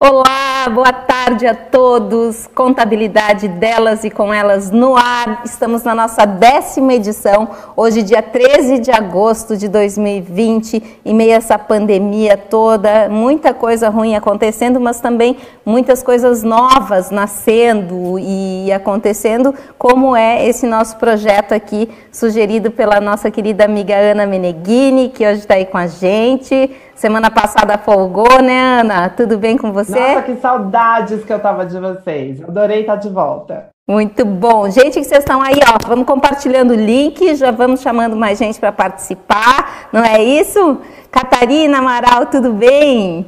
[0.00, 2.46] Olá, boa tarde a todos.
[2.54, 5.42] Contabilidade delas e com elas no ar.
[5.44, 11.38] Estamos na nossa décima edição, hoje, dia 13 de agosto de 2020, em meio a
[11.38, 15.36] essa pandemia toda, muita coisa ruim acontecendo, mas também
[15.66, 23.32] muitas coisas novas nascendo e acontecendo, como é esse nosso projeto aqui, sugerido pela nossa
[23.32, 26.70] querida amiga Ana Meneghini, que hoje está aí com a gente.
[26.94, 29.08] Semana passada folgou, né, Ana?
[29.08, 29.87] Tudo bem com você?
[29.90, 32.42] Nossa, que saudades que eu tava de vocês.
[32.42, 33.68] Adorei estar de volta.
[33.88, 34.70] Muito bom.
[34.70, 38.60] Gente, que vocês estão aí, ó, vamos compartilhando o link, já vamos chamando mais gente
[38.60, 40.78] para participar, não é isso?
[41.10, 43.26] Catarina Amaral, tudo bem?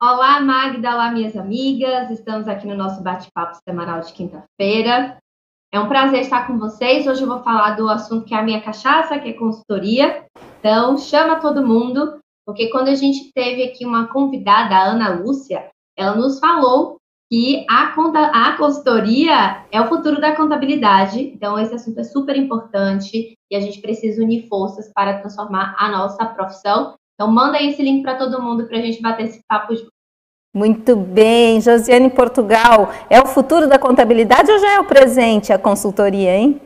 [0.00, 2.10] Olá, Magda, olá, minhas amigas.
[2.10, 5.16] Estamos aqui no nosso bate-papo semanal de quinta-feira.
[5.72, 7.06] É um prazer estar com vocês.
[7.06, 10.24] Hoje eu vou falar do assunto que é a minha cachaça, que é consultoria.
[10.60, 15.68] Então, chama todo mundo, porque quando a gente teve aqui uma convidada, a Ana Lúcia,
[15.98, 16.96] ela nos falou
[17.28, 21.20] que a, conta, a consultoria é o futuro da contabilidade.
[21.20, 25.90] Então, esse assunto é super importante e a gente precisa unir forças para transformar a
[25.90, 26.94] nossa profissão.
[27.14, 29.90] Então, manda aí esse link para todo mundo para a gente bater esse papo junto.
[30.54, 35.58] Muito bem, Josiane Portugal, é o futuro da contabilidade ou já é o presente a
[35.58, 36.60] consultoria, hein?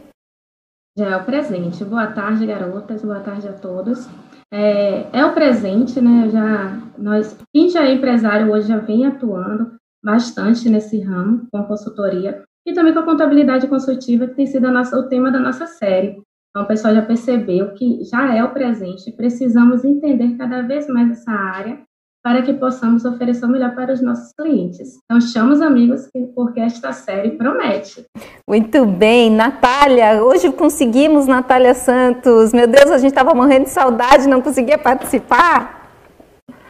[0.97, 1.85] Já é o presente.
[1.85, 4.07] Boa tarde, garotas, boa tarde a todos.
[4.53, 6.29] É, é o presente, né?
[6.31, 11.65] Já, nós, quem já é empresário hoje já vem atuando bastante nesse ramo com a
[11.65, 15.67] consultoria e também com a contabilidade consultiva, que tem sido nossa, o tema da nossa
[15.67, 16.21] série.
[16.51, 21.11] Então, o pessoal já percebeu que já é o presente, precisamos entender cada vez mais
[21.11, 21.81] essa área
[22.23, 24.99] para que possamos oferecer o melhor para os nossos clientes.
[25.05, 28.05] Então, chama os amigos, porque esta série promete.
[28.47, 32.53] Muito bem, Natália, hoje conseguimos, Natália Santos.
[32.53, 35.81] Meu Deus, a gente estava morrendo de saudade, não conseguia participar.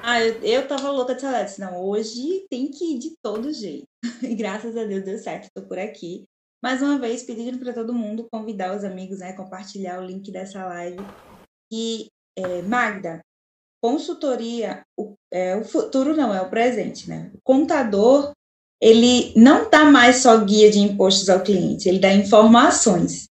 [0.02, 3.86] Ah, eu, eu tava louca de saudade, não, hoje tem que ir de todo jeito.
[4.22, 6.24] E graças a Deus deu certo, estou por aqui.
[6.62, 10.64] Mais uma vez, pedindo para todo mundo convidar os amigos, né, compartilhar o link dessa
[10.66, 10.98] live.
[11.72, 13.20] E, é, Magda,
[13.80, 17.30] consultoria, o, é, o futuro não, é o presente, né?
[17.34, 18.32] O contador,
[18.80, 23.28] ele não dá mais só guia de impostos ao cliente, ele dá informações.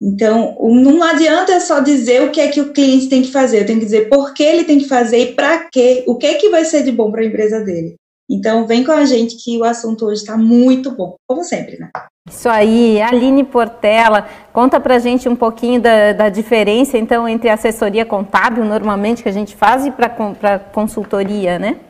[0.00, 3.66] Então, não adianta só dizer o que é que o cliente tem que fazer, eu
[3.66, 6.34] tenho que dizer por que ele tem que fazer e para quê, o que é
[6.34, 7.96] que vai ser de bom para a empresa dele.
[8.30, 11.90] Então, vem com a gente que o assunto hoje está muito bom, como sempre, né?
[12.30, 18.04] Isso aí, Aline Portela, conta pra gente um pouquinho da, da diferença, então, entre assessoria
[18.04, 21.80] contábil, normalmente, que a gente faz, e para consultoria, né?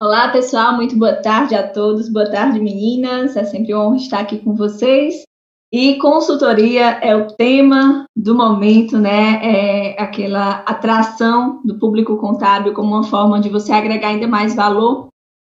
[0.00, 4.20] Olá, pessoal, muito boa tarde a todos, boa tarde, meninas, é sempre uma honra estar
[4.20, 5.22] aqui com vocês.
[5.72, 9.40] E consultoria é o tema do momento, né?
[9.42, 15.08] É aquela atração do público contábil como uma forma de você agregar ainda mais valor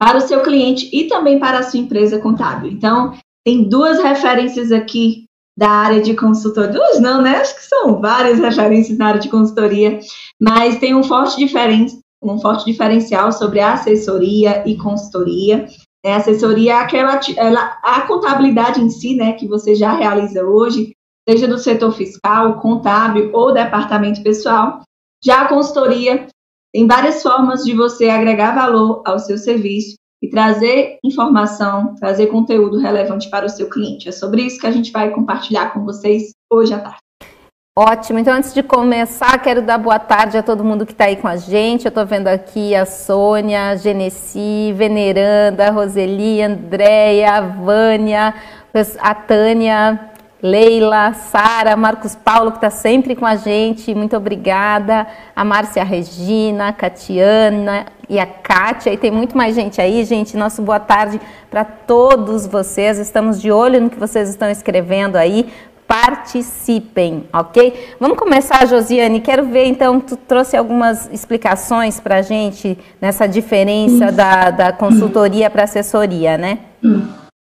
[0.02, 2.72] para o seu cliente e também para a sua empresa contábil.
[2.72, 3.14] Então,
[3.46, 5.26] tem duas referências aqui
[5.56, 6.72] da área de consultoria.
[6.72, 7.36] Duas não, né?
[7.36, 10.00] Acho que são várias referências na área de consultoria,
[10.42, 11.86] mas tem um forte, diferen...
[12.20, 15.68] um forte diferencial sobre a assessoria e consultoria.
[16.04, 20.96] A assessoria é aquela, ela, a contabilidade em si, né, que você já realiza hoje,
[21.30, 24.82] seja do setor fiscal, contábil ou departamento pessoal.
[25.24, 26.26] Já a consultoria
[26.74, 32.78] tem várias formas de você agregar valor ao seu serviço e trazer informação, trazer conteúdo
[32.78, 34.08] relevante para o seu cliente.
[34.08, 37.00] É sobre isso que a gente vai compartilhar com vocês hoje à tarde.
[37.78, 41.16] Ótimo, então antes de começar, quero dar boa tarde a todo mundo que está aí
[41.16, 41.86] com a gente.
[41.86, 48.36] Eu estou vendo aqui a Sônia, a Genesi, Veneranda, Roseli, Andréia, Vânia,
[49.00, 50.11] a Tânia,
[50.42, 55.06] Leila, Sara, Marcos Paulo, que está sempre com a gente, muito obrigada.
[55.36, 60.36] A Márcia Regina, a Catiana e a Kátia, e tem muito mais gente aí, gente.
[60.36, 62.98] Nosso boa tarde para todos vocês.
[62.98, 65.48] Estamos de olho no que vocês estão escrevendo aí.
[65.88, 67.96] Participem, ok?
[68.00, 69.22] Vamos começar, Josiane.
[69.22, 75.50] Quero ver, então, tu trouxe algumas explicações para a gente nessa diferença da, da consultoria
[75.50, 76.60] para assessoria, né?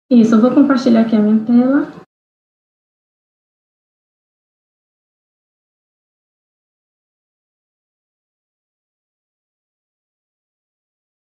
[0.09, 1.99] Isso, eu vou compartilhar aqui a minha tela.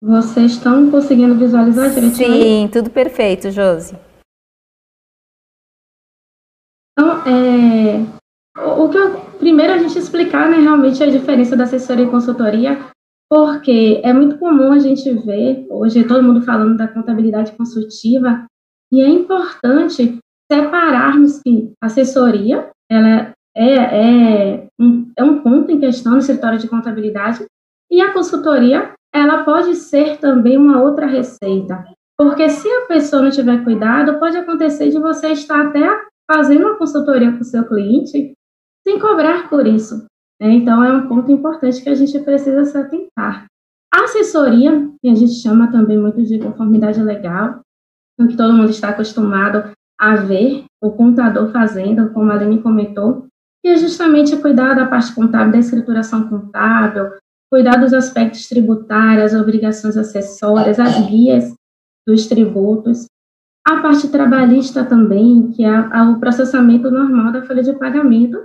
[0.05, 2.35] Vocês estão conseguindo visualizar direitinho?
[2.35, 3.97] Sim, tudo perfeito, Josi.
[6.93, 8.05] Então, é,
[8.77, 12.85] o que eu, primeiro a gente explicar né, realmente a diferença da assessoria e consultoria,
[13.31, 18.45] porque é muito comum a gente ver, hoje todo mundo falando da contabilidade consultiva,
[18.93, 20.19] e é importante
[20.53, 26.69] separarmos que assessoria ela é, é, um, é um ponto em questão no escritório de
[26.69, 27.47] contabilidade,
[27.91, 31.85] E a consultoria, ela pode ser também uma outra receita,
[32.19, 35.89] porque se a pessoa não tiver cuidado, pode acontecer de você estar até
[36.31, 38.33] fazendo uma consultoria com o seu cliente
[38.87, 40.05] sem cobrar por isso.
[40.41, 40.51] Né?
[40.51, 43.47] Então, é um ponto importante que a gente precisa se atentar.
[43.95, 47.61] A assessoria, que a gente chama também muito de conformidade legal,
[48.19, 53.27] o que todo mundo está acostumado a ver o contador fazendo, como a Aline comentou,
[53.63, 57.13] que é justamente cuidar da parte contábil, da escrituração contábil,
[57.51, 61.55] cuidar dos aspectos tributários, obrigações acessórias, as guias
[62.07, 63.07] dos tributos.
[63.67, 68.45] A parte trabalhista também, que é o processamento normal da folha de pagamento,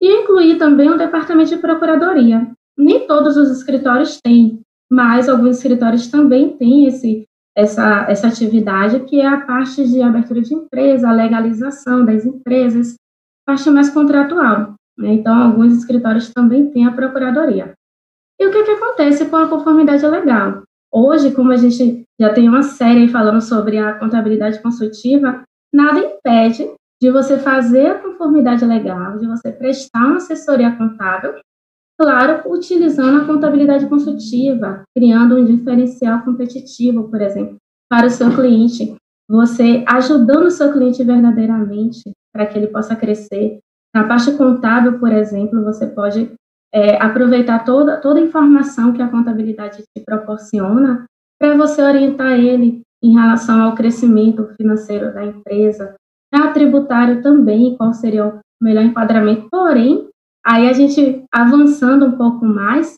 [0.00, 2.50] e incluir também o departamento de procuradoria.
[2.76, 4.60] Nem todos os escritórios têm,
[4.90, 7.24] mas alguns escritórios também têm esse,
[7.56, 12.94] essa, essa atividade, que é a parte de abertura de empresa, legalização das empresas,
[13.46, 14.74] parte mais contratual.
[14.96, 15.14] Né?
[15.14, 17.72] Então, alguns escritórios também têm a procuradoria.
[18.40, 20.62] E o que, que acontece com a conformidade legal?
[20.92, 25.42] Hoje, como a gente já tem uma série falando sobre a contabilidade consultiva,
[25.72, 26.70] nada impede
[27.00, 31.34] de você fazer a conformidade legal, de você prestar uma assessoria contábil,
[32.00, 37.56] claro, utilizando a contabilidade consultiva, criando um diferencial competitivo, por exemplo,
[37.90, 38.96] para o seu cliente,
[39.28, 43.58] você ajudando o seu cliente verdadeiramente para que ele possa crescer.
[43.94, 46.30] Na parte contábil, por exemplo, você pode
[46.72, 51.04] é, aproveitar toda, toda a informação que a contabilidade te proporciona
[51.38, 55.94] para você orientar ele em relação ao crescimento financeiro da empresa,
[56.32, 59.48] a tributário também, qual seria o melhor enquadramento.
[59.50, 60.08] Porém,
[60.44, 62.94] aí a gente avançando um pouco mais,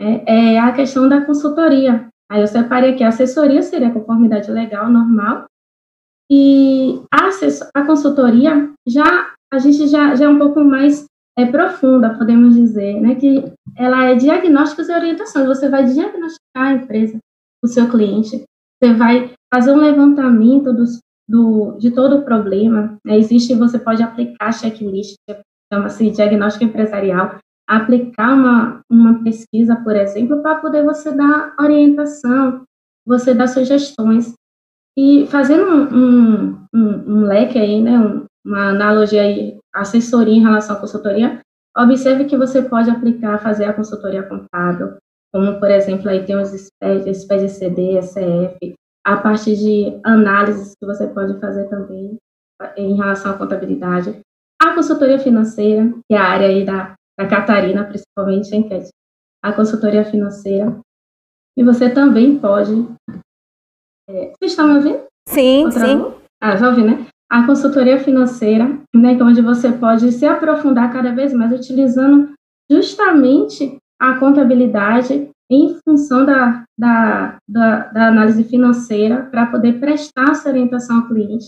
[0.00, 2.08] é, é a questão da consultoria.
[2.30, 5.44] Aí eu separei aqui, a assessoria seria conformidade legal normal,
[6.30, 7.28] e a,
[7.74, 11.04] a consultoria já a gente já, já é um pouco mais
[11.36, 13.14] é, profunda, podemos dizer, né?
[13.14, 15.46] Que ela é diagnósticos e orientações.
[15.46, 17.18] Você vai diagnosticar a empresa,
[17.62, 18.44] o seu cliente.
[18.82, 20.98] Você vai fazer um levantamento dos,
[21.28, 22.98] do, de todo o problema.
[23.04, 23.16] Né?
[23.18, 25.14] Existe, você pode aplicar checklist,
[25.72, 32.64] chama-se diagnóstico empresarial, aplicar uma, uma pesquisa, por exemplo, para poder você dar orientação,
[33.06, 34.34] você dar sugestões.
[34.98, 40.42] E fazendo um, um, um, um leque aí, né, um, uma analogia aí, assessoria em
[40.42, 41.40] relação à consultoria,
[41.76, 44.96] observe que você pode aplicar, fazer a consultoria contábil,
[45.32, 48.74] como, por exemplo, aí tem os SPED, CD, ECF,
[49.04, 52.16] a parte de análises que você pode fazer também
[52.76, 54.20] em relação à contabilidade,
[54.60, 58.80] a consultoria financeira, que é a área aí da, da Catarina, principalmente, que
[59.42, 60.78] a consultoria financeira,
[61.56, 62.72] e você também pode...
[64.08, 65.04] É, vocês estão me ouvindo?
[65.28, 66.02] Sim, Outra sim.
[66.02, 66.14] Vez?
[66.40, 67.06] Ah, já ouvi, né?
[67.32, 72.28] A consultoria financeira, né, é onde você pode se aprofundar cada vez mais utilizando
[72.70, 80.50] justamente a contabilidade em função da, da, da, da análise financeira para poder prestar essa
[80.50, 81.46] orientação ao cliente.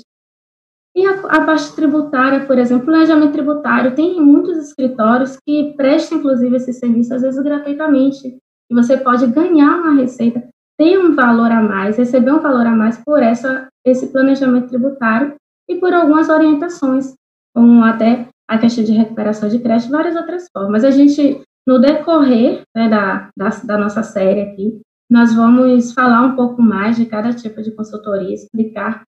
[0.97, 6.57] E a, a, parte tributária, por exemplo, planejamento tributário, tem muitos escritórios que prestam, inclusive,
[6.57, 8.39] esse serviço, às vezes, gratuitamente.
[8.71, 10.49] E você pode ganhar uma receita,
[10.79, 15.35] ter um valor a mais, receber um valor a mais por essa, esse planejamento tributário,
[15.69, 17.15] e por algumas orientações,
[17.55, 20.85] como até a questão de recuperação de crédito, várias outras formas.
[20.85, 24.81] A gente, no decorrer né, da, da, da nossa série aqui,
[25.11, 29.03] nós vamos falar um pouco mais de cada tipo de consultoria, explicar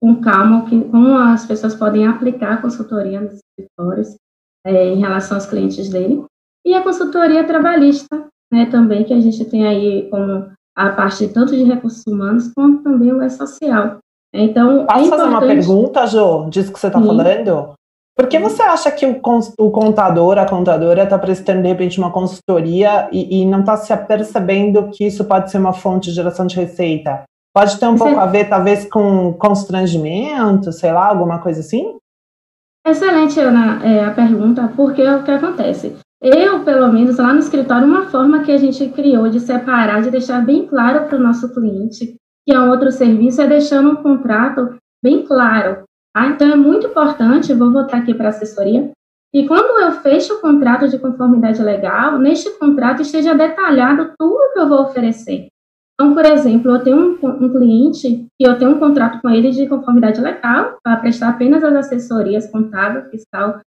[0.00, 4.16] com calma que, como as pessoas podem aplicar a consultoria nos escritórios
[4.66, 6.24] é, em relação aos clientes dele.
[6.64, 11.54] E a consultoria trabalhista, né, também, que a gente tem aí como a parte tanto
[11.54, 13.98] de recursos humanos, quanto também o social.
[14.32, 17.74] Então, é Posso é fazer uma pergunta, Jo, disso que você está falando?
[18.16, 19.20] Por que você acha que o,
[19.58, 23.92] o contador, a contadora, está prestando, de repente, uma consultoria e, e não está se
[23.92, 27.24] apercebendo que isso pode ser uma fonte de geração de receita?
[27.54, 31.96] Pode ter um pouco a ver, talvez, com constrangimento, sei lá, alguma coisa assim?
[32.86, 35.96] Excelente, Ana, é, a pergunta, porque é o que acontece.
[36.20, 40.10] Eu, pelo menos, lá no escritório, uma forma que a gente criou de separar, de
[40.10, 42.14] deixar bem claro para o nosso cliente
[42.46, 45.84] que é um outro serviço, é deixando um contrato bem claro.
[46.14, 46.26] Tá?
[46.28, 48.90] Então, é muito importante, vou voltar aqui para a assessoria,
[49.34, 54.58] e quando eu fecho o contrato de conformidade legal, neste contrato esteja detalhado tudo que
[54.58, 55.48] eu vou oferecer.
[55.94, 59.50] Então, por exemplo, eu tenho um, um cliente que eu tenho um contrato com ele
[59.50, 63.60] de conformidade legal, para prestar apenas as assessorias contábil, fiscal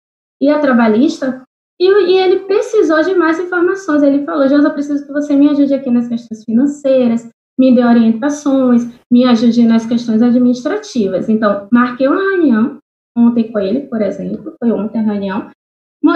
[0.41, 1.43] e a trabalhista,
[1.79, 4.03] e, e, ele precisou de mais informações.
[4.03, 7.83] Ele falou, Josa, eu preciso que você me ajude aqui nas questões financeiras, me dê
[7.83, 11.29] orientações, me ajude nas questões administrativas.
[11.29, 12.77] Então, marquei uma reunião
[13.15, 15.51] ontem com ele, por exemplo, foi ontem a reunião,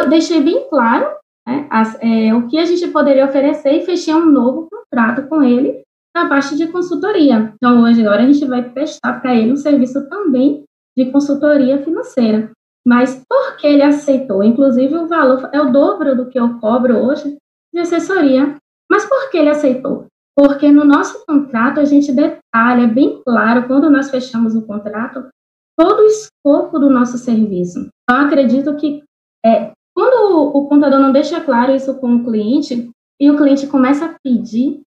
[0.09, 1.05] deixei bem claro
[1.47, 5.43] né, as, é, o que a gente poderia oferecer e fechei um novo contrato com
[5.43, 5.81] ele
[6.15, 7.53] na parte de consultoria.
[7.55, 10.63] Então, hoje, agora, a gente vai prestar para ele um serviço também
[10.97, 12.51] de consultoria financeira.
[12.85, 14.43] Mas por que ele aceitou?
[14.43, 17.37] Inclusive, o valor é o dobro do que eu cobro hoje
[17.73, 18.55] de assessoria.
[18.89, 20.07] Mas por que ele aceitou?
[20.37, 25.27] Porque no nosso contrato a gente detalha bem claro, quando nós fechamos o contrato,
[25.75, 27.89] todo o escopo do nosso serviço.
[28.03, 29.03] Então, acredito que
[29.43, 32.89] é, quando o, o contador não deixa claro isso com o cliente,
[33.19, 34.81] e o cliente começa a pedir,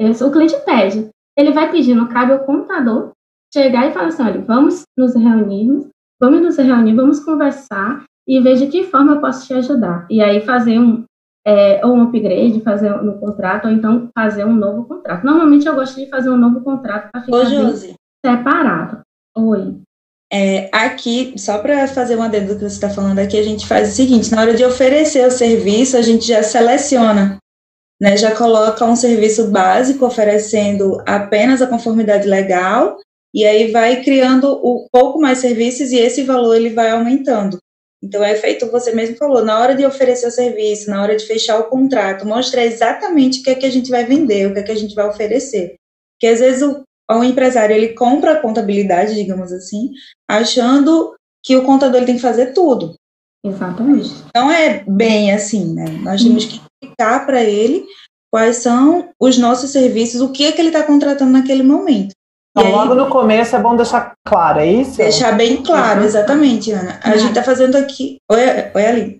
[0.00, 1.08] o cliente pede,
[1.38, 3.12] ele vai pedindo, cabe ao contador
[3.52, 5.88] chegar e falar assim, olha, vamos nos reunirmos,
[6.20, 10.06] vamos nos reunir, vamos conversar e ver de que forma eu posso te ajudar.
[10.10, 11.04] E aí fazer um,
[11.46, 15.24] é, ou um upgrade, fazer no contrato, ou então fazer um novo contrato.
[15.24, 17.72] Normalmente eu gosto de fazer um novo contrato para ficar Ô,
[18.24, 19.00] separado.
[19.36, 19.76] Oi.
[20.32, 23.64] É, aqui, só para fazer uma adendo do que você está falando aqui, a gente
[23.64, 27.38] faz o seguinte: na hora de oferecer o serviço, a gente já seleciona,
[28.00, 32.96] né, já coloca um serviço básico oferecendo apenas a conformidade legal,
[33.32, 37.56] e aí vai criando um pouco mais serviços e esse valor ele vai aumentando.
[38.02, 41.24] Então é feito, você mesmo falou, na hora de oferecer o serviço, na hora de
[41.24, 44.60] fechar o contrato, mostrar exatamente o que é que a gente vai vender, o que
[44.60, 45.76] é que a gente vai oferecer.
[46.14, 49.90] Porque às vezes o, o empresário ele compra a contabilidade, digamos assim,
[50.28, 52.94] achando que o contador ele tem que fazer tudo.
[53.44, 54.10] Exatamente.
[54.34, 55.84] Não é bem assim, né?
[56.02, 57.86] Nós temos que explicar para ele
[58.32, 62.15] quais são os nossos serviços, o que é que ele está contratando naquele momento.
[62.56, 64.96] Então, logo no começo é bom deixar claro, é isso?
[64.96, 66.06] Deixar bem claro, uhum.
[66.06, 66.98] exatamente, Ana.
[67.04, 67.18] A uhum.
[67.18, 68.16] gente está fazendo aqui.
[68.30, 68.40] Oi,
[68.74, 69.18] oi Ali.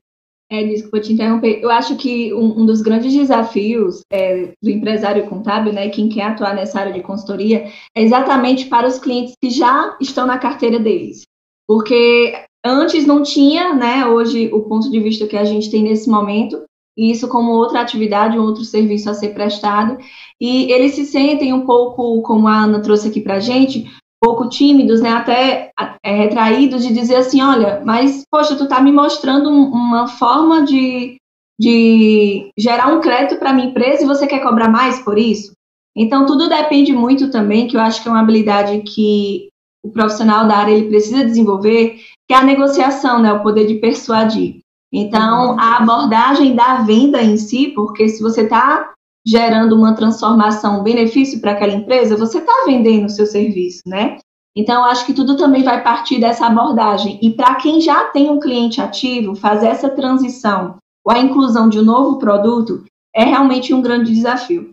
[0.50, 1.60] É, desculpa te interromper.
[1.60, 6.22] Eu acho que um, um dos grandes desafios é, do empresário contábil, né, quem quer
[6.22, 10.78] atuar nessa área de consultoria, é exatamente para os clientes que já estão na carteira
[10.78, 11.22] deles.
[11.68, 12.32] Porque
[12.64, 16.62] antes não tinha, né, hoje, o ponto de vista que a gente tem nesse momento,
[16.96, 19.98] e isso como outra atividade, um outro serviço a ser prestado.
[20.40, 24.28] E eles se sentem um pouco, como a Ana trouxe aqui para a gente, um
[24.28, 25.70] pouco tímidos, né, até
[26.02, 31.16] é, retraídos de dizer assim, olha, mas, poxa, tu está me mostrando uma forma de,
[31.60, 35.52] de gerar um crédito para minha empresa e você quer cobrar mais por isso?
[35.94, 39.48] Então, tudo depende muito também, que eu acho que é uma habilidade que
[39.82, 43.76] o profissional da área ele precisa desenvolver, que é a negociação, né, o poder de
[43.76, 44.60] persuadir.
[44.92, 48.92] Então, a abordagem da venda em si, porque se você está
[49.26, 54.18] gerando uma transformação, um benefício para aquela empresa, você está vendendo o seu serviço, né?
[54.56, 57.18] Então, acho que tudo também vai partir dessa abordagem.
[57.20, 61.78] E para quem já tem um cliente ativo, fazer essa transição ou a inclusão de
[61.78, 64.70] um novo produto é realmente um grande desafio.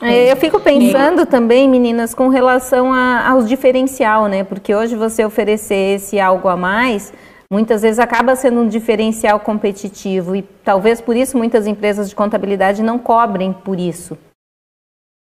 [0.00, 4.44] É, eu fico pensando também, meninas, com relação a, aos diferencial, né?
[4.44, 7.12] Porque hoje você oferecer esse algo a mais,
[7.50, 12.82] muitas vezes acaba sendo um diferencial competitivo e talvez por isso muitas empresas de contabilidade
[12.82, 14.16] não cobrem por isso.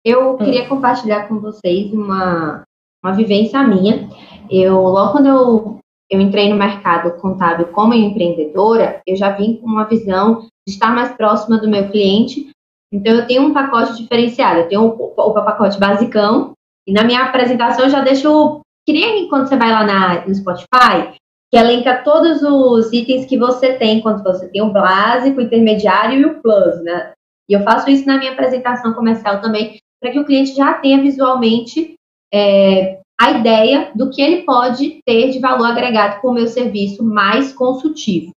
[0.04, 2.64] Eu queria compartilhar com vocês uma,
[3.04, 4.10] uma vivência minha.
[4.50, 9.68] Eu, logo quando eu, eu entrei no mercado contábil como empreendedora, eu já vim com
[9.68, 12.50] uma visão de estar mais próxima do meu cliente.
[12.92, 14.62] Então, eu tenho um pacote diferenciado.
[14.62, 16.54] Eu tenho o, o, pacote basicão,
[16.88, 18.62] e na minha apresentação eu já deixo.
[18.88, 21.14] Queria quando você vai lá na, no Spotify,
[21.52, 26.20] que elenca todos os itens que você tem quando você tem o básico, o intermediário
[26.20, 27.12] e o plus, né?
[27.50, 31.02] E eu faço isso na minha apresentação comercial também, para que o cliente já tenha
[31.02, 31.96] visualmente
[32.32, 37.04] é, a ideia do que ele pode ter de valor agregado com o meu serviço
[37.04, 38.32] mais consultivo.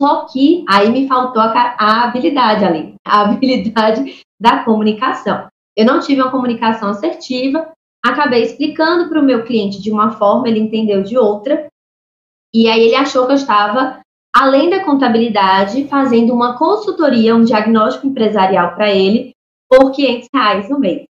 [0.00, 5.46] Só que aí me faltou a, a habilidade ali, a habilidade da comunicação.
[5.76, 7.70] Eu não tive uma comunicação assertiva,
[8.04, 11.66] acabei explicando para o meu cliente de uma forma, ele entendeu de outra,
[12.54, 14.00] e aí ele achou que eu estava,
[14.32, 19.32] além da contabilidade, fazendo uma consultoria, um diagnóstico empresarial para ele,
[19.68, 21.04] por 500 reais no mês.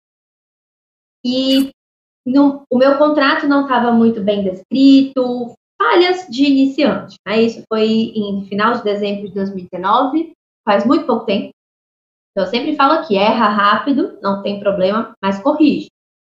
[1.26, 1.70] E
[2.26, 7.18] no, o meu contrato não estava muito bem descrito, falhas de iniciante.
[7.28, 7.42] Né?
[7.42, 10.32] Isso foi em final de dezembro de 2019,
[10.66, 11.50] faz muito pouco tempo.
[12.32, 15.88] Então, eu sempre falo aqui, erra rápido, não tem problema, mas corrige.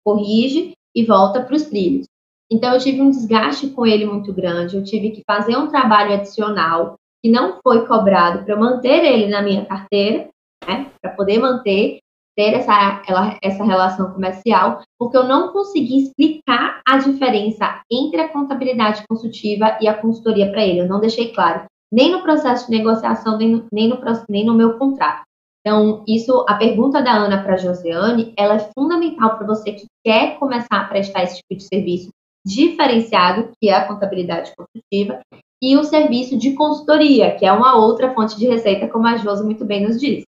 [0.02, 2.06] Corrige e volta para os trilhos.
[2.50, 6.14] Então, eu tive um desgaste com ele muito grande, eu tive que fazer um trabalho
[6.14, 10.28] adicional que não foi cobrado para manter ele na minha carteira,
[10.66, 11.98] né, para poder manter,
[12.36, 13.02] ter essa,
[13.42, 19.88] essa relação comercial, porque eu não consegui explicar a diferença entre a contabilidade consultiva e
[19.88, 20.80] a consultoria para ele.
[20.80, 23.98] Eu não deixei claro, nem no processo de negociação, nem no, nem no,
[24.28, 25.22] nem no meu contrato.
[25.60, 29.86] Então, isso, a pergunta da Ana para a Josiane, ela é fundamental para você que
[30.04, 32.10] quer começar a prestar esse tipo de serviço,
[32.44, 35.20] diferenciado, que é a contabilidade consultiva.
[35.62, 39.42] e o serviço de consultoria, que é uma outra fonte de receita, como a Josi
[39.42, 40.26] muito bem nos disse.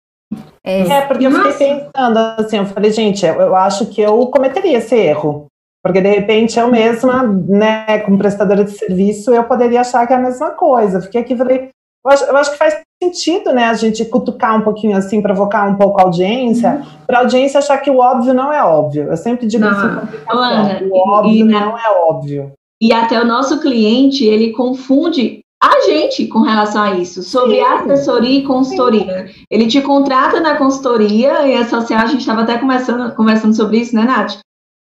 [0.64, 4.26] É, é porque eu fiquei pensando assim, eu falei, gente, eu, eu acho que eu
[4.26, 5.47] cometeria esse erro.
[5.83, 10.17] Porque de repente eu mesma, né, como prestadora de serviço, eu poderia achar que é
[10.17, 11.00] a mesma coisa.
[11.00, 11.71] Fiquei aqui e falei,
[12.04, 15.69] eu acho, eu acho, que faz sentido, né, a gente cutucar um pouquinho assim, provocar
[15.69, 17.07] um pouco a audiência, uhum.
[17.07, 19.04] para a audiência achar que o óbvio não é óbvio.
[19.04, 19.87] Eu sempre digo não, isso
[20.28, 22.52] Ana, o óbvio e, não é óbvio.
[22.80, 27.61] E até o nosso cliente, ele confunde a gente com relação a isso, sobre Sim.
[27.61, 29.28] assessoria e consultoria.
[29.28, 29.45] Sim.
[29.50, 33.78] Ele te contrata na consultoria e a social, a gente estava até conversando, conversando sobre
[33.78, 34.38] isso, né, Nath?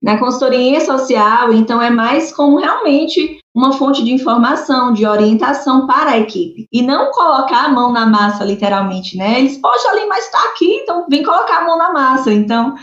[0.02, 6.10] Na consultoria social, então é mais como realmente uma fonte de informação, de orientação para
[6.10, 6.66] a equipe.
[6.72, 9.38] E não colocar a mão na massa, literalmente, né?
[9.38, 12.32] Eles podem ali, mas está aqui, então vem colocar a mão na massa.
[12.32, 12.74] Então,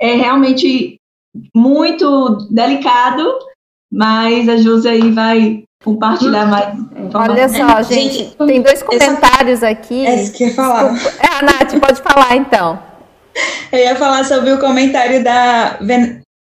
[0.00, 1.00] é realmente
[1.54, 3.28] muito delicado,
[3.92, 6.78] mas a Josi aí vai compartilhar mais.
[7.12, 10.06] Olha só, gente, gente, tem dois comentários aqui.
[10.06, 10.94] É isso que eu ia falar.
[10.94, 12.78] É, a Nath, pode falar então.
[13.72, 15.78] Eu ia falar sobre o comentário da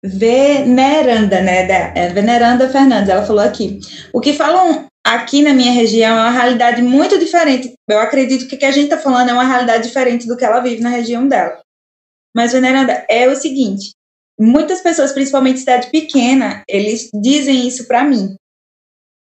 [0.03, 1.65] Veneranda, né?
[1.65, 3.79] Da, é, Veneranda Fernandes, ela falou aqui.
[4.13, 7.73] O que falam aqui na minha região é uma realidade muito diferente.
[7.87, 10.45] Eu acredito que o que a gente está falando é uma realidade diferente do que
[10.45, 11.59] ela vive na região dela.
[12.35, 13.91] Mas, Veneranda, é o seguinte:
[14.39, 18.35] muitas pessoas, principalmente cidade pequena, eles dizem isso para mim.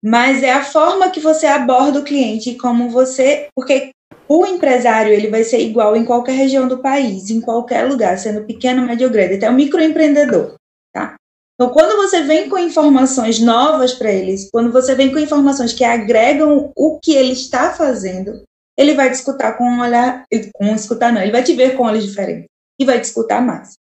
[0.02, 3.90] Mas é a forma que você aborda o cliente, como você, porque
[4.26, 8.46] o empresário ele vai ser igual em qualquer região do país, em qualquer lugar, sendo
[8.46, 10.59] pequeno, médio ou grande, até o microempreendedor.
[10.92, 11.14] Tá?
[11.54, 15.84] Então, quando você vem com informações novas para eles, quando você vem com informações que
[15.84, 18.42] agregam o que ele está fazendo,
[18.78, 21.84] ele vai te escutar com um olhar, com escutar não, ele vai te ver com
[21.84, 22.46] olhos diferentes
[22.80, 23.74] e vai te escutar mais.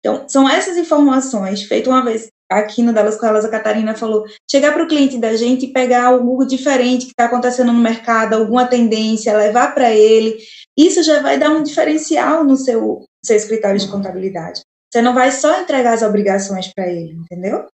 [0.00, 4.26] Então, são essas informações, feito uma vez aqui no Delas com Elas, a Catarina falou,
[4.50, 8.34] chegar para o cliente da gente e pegar algo diferente que está acontecendo no mercado,
[8.34, 10.36] alguma tendência, levar para ele,
[10.76, 14.60] isso já vai dar um diferencial no seu, seu escritório de contabilidade.
[14.94, 17.66] Você não vai só entregar as obrigações para ele, entendeu?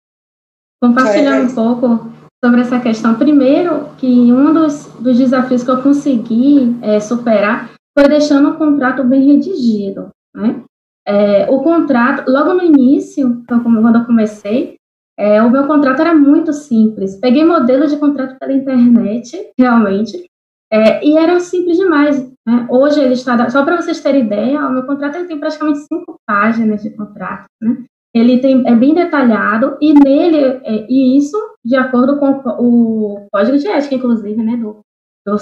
[0.83, 2.11] Compartilhar um pouco
[2.43, 3.15] sobre essa questão.
[3.17, 9.05] Primeiro, que um dos, dos desafios que eu consegui é, superar foi deixando o contrato
[9.05, 10.09] bem redigido.
[10.35, 10.63] Né?
[11.07, 14.77] É, o contrato, logo no início, quando eu comecei,
[15.19, 17.17] é, o meu contrato era muito simples.
[17.17, 20.25] Peguei modelo de contrato pela internet, realmente,
[20.73, 22.21] é, e era simples demais.
[22.47, 22.67] Né?
[22.71, 23.49] Hoje ele está.
[23.51, 27.47] Só para vocês terem ideia, o meu contrato ele tem praticamente cinco páginas de contrato.
[27.61, 27.85] Né?
[28.15, 33.59] Ele tem, é bem detalhado e nele, é, e isso de acordo com o código
[33.59, 34.81] de ética, inclusive, né, do,
[35.27, 35.37] do,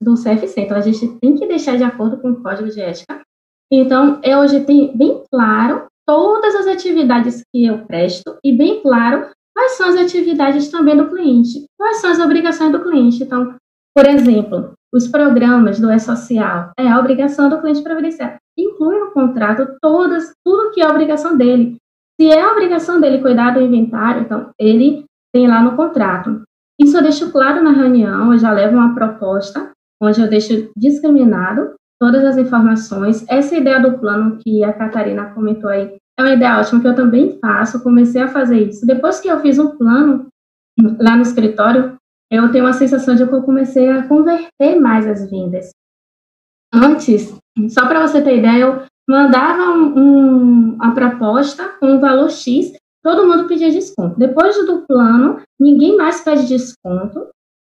[0.00, 0.60] do CFC.
[0.60, 3.20] Então a gente tem que deixar de acordo com o código de ética.
[3.70, 9.28] Então, eu hoje tenho bem claro todas as atividades que eu presto e bem claro
[9.54, 13.22] quais são as atividades também do cliente, quais são as obrigações do cliente.
[13.22, 13.54] Então,
[13.94, 18.38] por exemplo, os programas do E-Social é a obrigação do cliente previdenciário.
[18.56, 21.76] Inclui no contrato todas, tudo que é obrigação dele.
[22.20, 26.42] Se é a obrigação dele cuidar do inventário, então ele tem lá no contrato.
[26.80, 29.70] Isso eu deixo claro na reunião, eu já levo uma proposta,
[30.00, 33.26] onde eu deixo discriminado todas as informações.
[33.28, 36.94] Essa ideia do plano que a Catarina comentou aí é uma ideia ótima que eu
[36.94, 38.86] também faço, comecei a fazer isso.
[38.86, 40.26] Depois que eu fiz um plano
[41.00, 41.97] lá no escritório,
[42.30, 45.70] eu tenho uma sensação de que eu comecei a converter mais as vendas.
[46.72, 47.34] Antes,
[47.70, 52.72] só para você ter ideia, eu mandava um, um, uma proposta com um valor X,
[53.02, 54.18] todo mundo pedia desconto.
[54.18, 57.28] Depois do plano, ninguém mais pede desconto.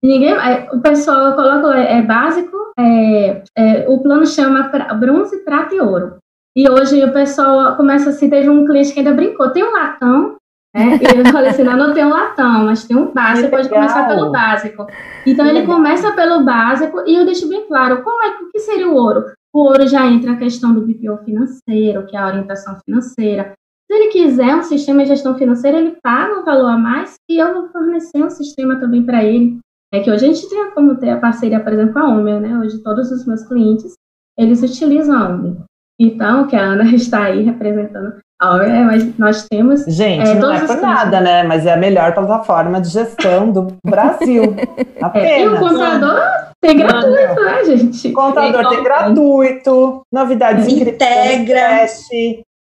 [0.03, 4.93] Ninguém, é, o pessoal eu coloco é, é básico, é, é, o plano chama pra,
[4.93, 6.17] bronze, prata e ouro.
[6.55, 10.35] E hoje o pessoal começa assim, teve um cliente que ainda brincou, tem um latão
[10.75, 13.69] é, e eu falei assim, não, não tem um latão, mas tem um básico, pode
[13.69, 14.87] começar pelo básico.
[15.25, 18.87] Então ele começa pelo básico e eu deixo bem claro, como é o que seria
[18.87, 19.25] o ouro?
[19.53, 23.53] O ouro já entra a questão do BPO financeiro, que é a orientação financeira.
[23.85, 27.37] Se ele quiser um sistema de gestão financeira, ele paga um valor a mais e
[27.37, 29.59] eu vou fornecer um sistema também para ele.
[29.93, 32.39] É que hoje a gente tem como ter a parceria, por exemplo, com a Omel,
[32.39, 32.57] né?
[32.57, 33.93] Hoje todos os meus clientes,
[34.35, 35.57] eles utilizam a Omel.
[35.99, 38.19] Então, que a Ana está aí representando
[38.61, 39.85] é, mas nós temos.
[39.87, 41.43] Gente, é, não é por nada, né?
[41.43, 44.55] Mas é a melhor plataforma de gestão do Brasil.
[45.01, 45.23] Apenas.
[45.33, 46.21] É, e o contador
[46.61, 48.11] tem gratuito, né, gente?
[48.11, 51.85] Contador tem gratuito, novidades Integra.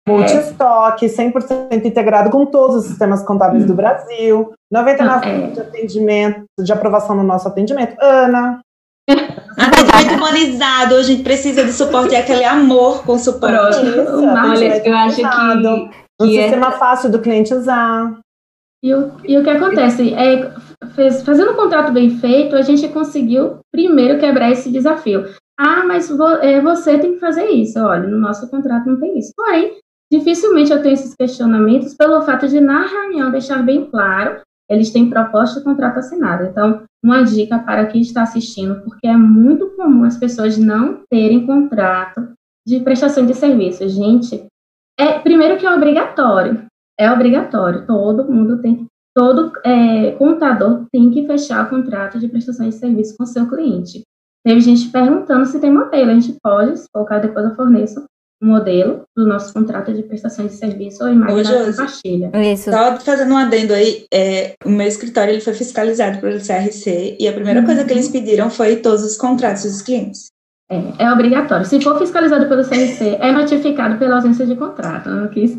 [0.09, 3.67] Multi-estoque, 100% integrado com todos os sistemas contábeis hum.
[3.69, 5.47] do Brasil, 99% é.
[5.51, 7.97] de atendimento, de aprovação no nosso atendimento.
[8.01, 8.61] Ana,
[9.57, 13.85] Atendimento humanizado, a gente precisa de suporte, é aquele amor com suporte.
[13.85, 15.23] Isso, Olha, eu acho que,
[16.21, 16.73] um que é sistema é...
[16.73, 18.19] fácil do cliente usar.
[18.83, 20.51] E o, e o que acontece é
[20.95, 25.25] fez, fazendo um contrato bem feito, a gente conseguiu primeiro quebrar esse desafio.
[25.59, 27.79] Ah, mas vo, é, você tem que fazer isso.
[27.79, 29.33] Olha, no nosso contrato não tem isso.
[29.37, 29.77] Porém,
[30.11, 35.11] dificilmente eu tenho esses questionamentos pelo fato de, na reunião, deixar bem claro, eles têm
[35.11, 36.45] proposta de contrato assinado.
[36.45, 41.45] Então, uma dica para quem está assistindo, porque é muito comum as pessoas não terem
[41.45, 42.33] contrato
[42.67, 43.89] de prestação de serviço.
[43.89, 44.47] Gente,
[44.99, 46.67] é primeiro que é obrigatório.
[46.99, 47.85] É obrigatório.
[47.87, 53.17] Todo mundo tem, todo é, contador tem que fechar o contrato de prestação de serviço
[53.19, 54.03] com seu cliente.
[54.45, 56.11] Teve gente perguntando se tem modelo.
[56.11, 58.05] A gente pode, se for depois eu forneço
[58.43, 62.31] modelo do nosso contrato de prestação de serviço ou imagem da compartilha.
[62.53, 62.71] Isso.
[62.71, 67.29] Só fazendo um adendo aí, é, o meu escritório ele foi fiscalizado pelo CRC e
[67.29, 67.67] a primeira uhum.
[67.67, 68.13] coisa que eles uhum.
[68.13, 70.29] pediram foi todos os contratos dos clientes.
[70.71, 71.67] É, é obrigatório.
[71.67, 75.09] Se for fiscalizado pelo CRC, é notificado pela ausência de contrato.
[75.09, 75.59] Eu não quis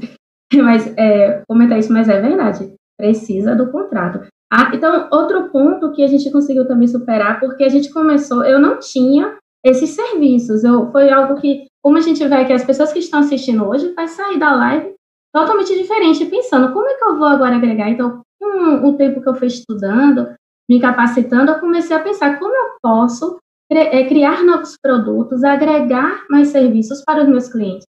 [0.60, 2.74] mas, é, comentar isso, mas é verdade.
[2.98, 4.28] Precisa do contrato.
[4.52, 8.60] Ah, então, outro ponto que a gente conseguiu também superar, porque a gente começou, eu
[8.60, 10.64] não tinha esses serviços.
[10.64, 13.94] Eu, foi algo que, como a gente vê que as pessoas que estão assistindo hoje
[13.94, 14.94] vai sair da live
[15.34, 17.90] totalmente diferente, pensando como é que eu vou agora agregar.
[17.90, 20.34] Então, com o tempo que eu fui estudando,
[20.70, 23.38] me capacitando, eu comecei a pensar como eu posso
[23.70, 27.86] é, criar novos produtos, agregar mais serviços para os meus clientes.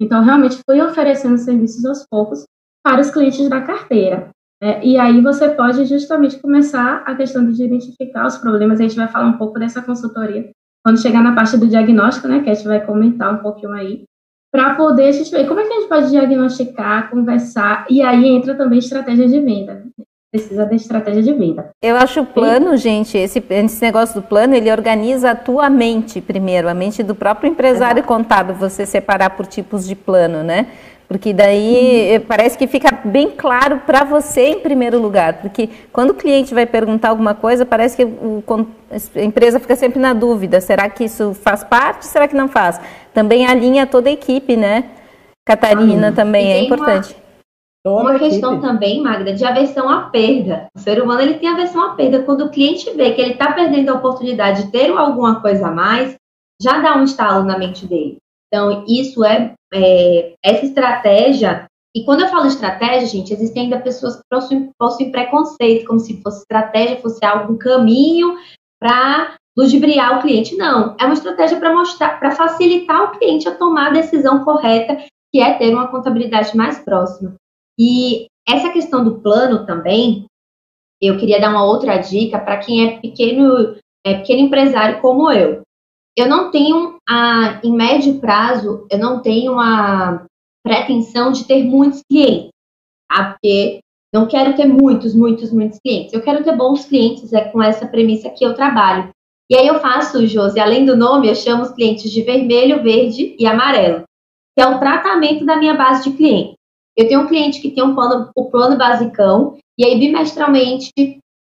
[0.00, 2.44] Então, realmente, fui oferecendo serviços aos poucos
[2.84, 4.30] para os clientes da carteira.
[4.62, 8.78] É, e aí você pode justamente começar a questão de identificar os problemas.
[8.78, 10.50] A gente vai falar um pouco dessa consultoria
[10.84, 14.04] quando chegar na parte do diagnóstico, né, que a gente vai comentar um pouquinho aí,
[14.52, 18.26] para poder a gente ver como é que a gente pode diagnosticar, conversar, e aí
[18.26, 19.84] entra também estratégia de venda
[20.32, 21.70] precisa de estratégia de venda.
[21.82, 26.22] Eu acho o plano, gente, esse, esse negócio do plano, ele organiza a tua mente
[26.22, 28.08] primeiro, a mente do próprio empresário Exato.
[28.08, 30.68] contábil, você separar por tipos de plano, né?
[31.12, 32.24] Porque daí uhum.
[32.26, 35.42] parece que fica bem claro para você em primeiro lugar.
[35.42, 38.42] Porque quando o cliente vai perguntar alguma coisa, parece que o,
[38.90, 42.06] a empresa fica sempre na dúvida: será que isso faz parte?
[42.06, 42.80] Será que não faz?
[43.12, 44.84] Também alinha toda a equipe, né?
[45.44, 46.14] Catarina uhum.
[46.14, 47.14] também é importante.
[47.84, 50.68] Uma, uma questão também, Magda, de aversão à perda.
[50.74, 52.22] O ser humano ele tem aversão à perda.
[52.22, 55.70] Quando o cliente vê que ele está perdendo a oportunidade de ter alguma coisa a
[55.70, 56.16] mais,
[56.62, 58.21] já dá um estalo na mente dele.
[58.52, 61.64] Então, isso é, é, essa estratégia.
[61.96, 66.20] E quando eu falo estratégia, gente, existem ainda pessoas que possuem, possuem preconceito, como se
[66.22, 68.36] fosse estratégia, fosse algum caminho
[68.78, 70.54] para ludibriar o cliente.
[70.54, 75.02] Não, é uma estratégia para mostrar, para facilitar o cliente a tomar a decisão correta,
[75.32, 77.34] que é ter uma contabilidade mais próxima.
[77.78, 80.26] E essa questão do plano também,
[81.00, 85.62] eu queria dar uma outra dica para quem é pequeno, é pequeno empresário como eu
[86.16, 90.24] eu não tenho, a, em médio prazo, eu não tenho a
[90.62, 92.50] pretensão de ter muitos clientes,
[93.08, 93.32] tá?
[93.32, 93.80] Porque
[94.12, 96.12] não quero ter muitos, muitos, muitos clientes.
[96.12, 99.10] Eu quero ter bons clientes, é com essa premissa que eu trabalho.
[99.50, 103.34] E aí eu faço, Josi, além do nome, eu chamo os clientes de vermelho, verde
[103.38, 104.04] e amarelo,
[104.56, 106.54] que é o tratamento da minha base de clientes.
[106.96, 110.92] Eu tenho um cliente que tem um plano, o plano basicão, e aí bimestralmente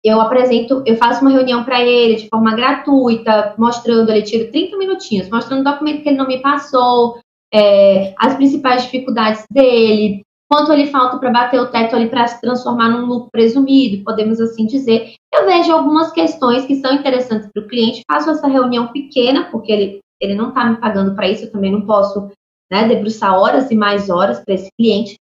[0.03, 4.77] eu apresento, eu faço uma reunião para ele de forma gratuita, mostrando, ele tira 30
[4.77, 7.19] minutinhos, mostrando o documento que ele não me passou,
[7.53, 12.41] é, as principais dificuldades dele, quanto ele falta para bater o teto ali para se
[12.41, 15.13] transformar num lucro presumido, podemos assim dizer.
[15.33, 19.71] Eu vejo algumas questões que são interessantes para o cliente, faço essa reunião pequena, porque
[19.71, 22.29] ele, ele não está me pagando para isso, eu também não posso
[22.71, 25.15] né, debruçar horas e mais horas para esse cliente.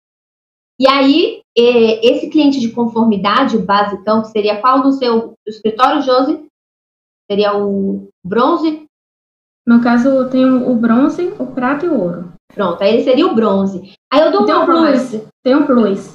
[0.80, 6.44] E aí, esse cliente de conformidade, o basicão, que seria qual do seu escritório, Josi?
[7.30, 8.84] Seria o bronze?
[9.66, 12.32] No caso, tem o bronze, o prata e o ouro.
[12.52, 13.92] Pronto, aí ele seria o bronze.
[14.12, 16.12] Aí eu dou tem um plus, tem um plus.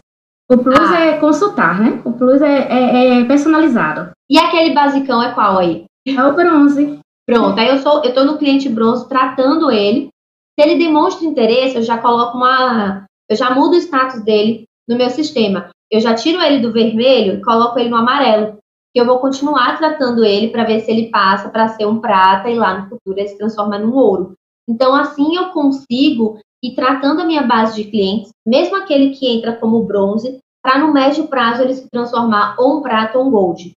[0.51, 0.99] O plus ah.
[0.99, 2.01] é consultar, né?
[2.05, 4.11] O plus é, é, é, personalizado.
[4.29, 5.85] E aquele basicão é qual aí?
[6.07, 6.99] É o bronze.
[7.25, 10.09] Pronto, aí eu sou, eu tô no cliente bronze tratando ele.
[10.57, 14.95] Se ele demonstra interesse, eu já coloco uma, eu já mudo o status dele no
[14.95, 15.69] meu sistema.
[15.91, 18.57] Eu já tiro ele do vermelho e coloco ele no amarelo.
[18.93, 22.49] Que eu vou continuar tratando ele para ver se ele passa para ser um prata
[22.49, 24.33] e lá no futuro ele se transforma num ouro.
[24.67, 29.55] Então, assim eu consigo ir tratando a minha base de clientes, mesmo aquele que entra
[29.55, 33.71] como bronze, para no médio prazo ele se transformar ou um prata ou um gold.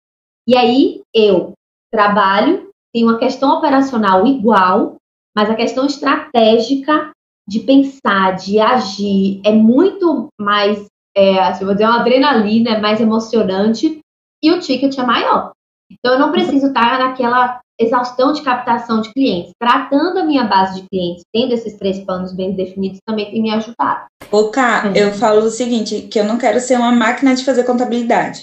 [0.46, 1.52] E aí eu
[1.90, 4.96] trabalho, tenho uma questão operacional igual,
[5.36, 7.10] mas a questão estratégica
[7.48, 10.86] de pensar, de agir, é muito mais,
[11.16, 14.00] é, assim, vou dizer, uma adrenalina, é mais emocionante
[14.42, 15.52] e o ticket é maior.
[15.90, 19.52] Então, eu não preciso estar naquela exaustão de captação de clientes.
[19.58, 23.50] Tratando a minha base de clientes, tendo esses três planos bem definidos, também tem me
[23.50, 24.06] ajudado.
[24.30, 27.64] Ô, Ká, eu falo o seguinte, que eu não quero ser uma máquina de fazer
[27.64, 28.42] contabilidade.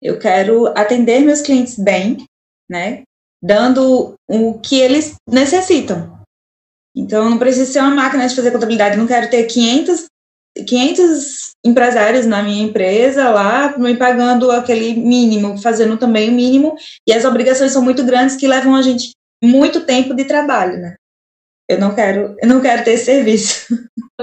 [0.00, 2.24] Eu quero atender meus clientes bem,
[2.68, 3.02] né?
[3.42, 6.16] Dando o que eles necessitam.
[6.94, 8.96] Então, não precisa ser uma máquina de fazer contabilidade.
[8.96, 10.06] não quero ter 500,
[10.64, 16.76] 500 empresários na minha empresa lá, me pagando aquele mínimo, fazendo também o mínimo.
[17.06, 19.10] E as obrigações são muito grandes que levam a gente
[19.42, 20.94] muito tempo de trabalho, né?
[21.68, 23.74] Eu não quero, eu não quero ter serviço.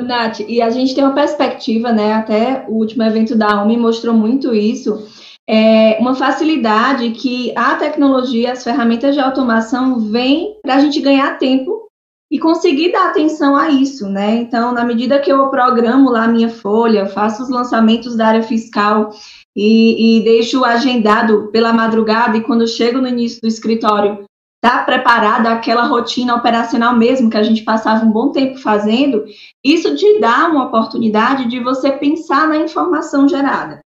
[0.02, 2.14] Nath, e a gente tem uma perspectiva, né?
[2.14, 5.08] Até o último evento da UMI mostrou muito isso.
[5.48, 11.38] É uma facilidade que a tecnologia, as ferramentas de automação vêm para a gente ganhar
[11.38, 11.90] tempo
[12.34, 14.38] e conseguir dar atenção a isso, né?
[14.38, 18.42] Então, na medida que eu programo lá a minha folha, faço os lançamentos da área
[18.42, 19.12] fiscal
[19.56, 25.52] e, e deixo agendado pela madrugada, e quando chego no início do escritório, está preparada
[25.52, 29.26] aquela rotina operacional mesmo que a gente passava um bom tempo fazendo,
[29.64, 33.80] isso te dá uma oportunidade de você pensar na informação gerada.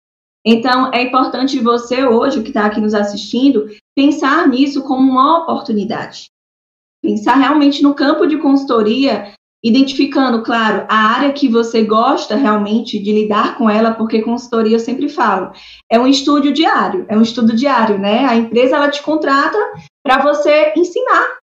[0.44, 6.26] Então, é importante você hoje, que está aqui nos assistindo, pensar nisso como uma oportunidade.
[7.05, 13.12] Pensar realmente no campo de consultoria, identificando, claro, a área que você gosta realmente de
[13.12, 15.53] lidar com ela, porque consultoria eu sempre falo,
[15.93, 18.25] é um estudo diário, é um estudo diário, né?
[18.25, 19.59] A empresa ela te contrata
[20.03, 21.37] para você ensinar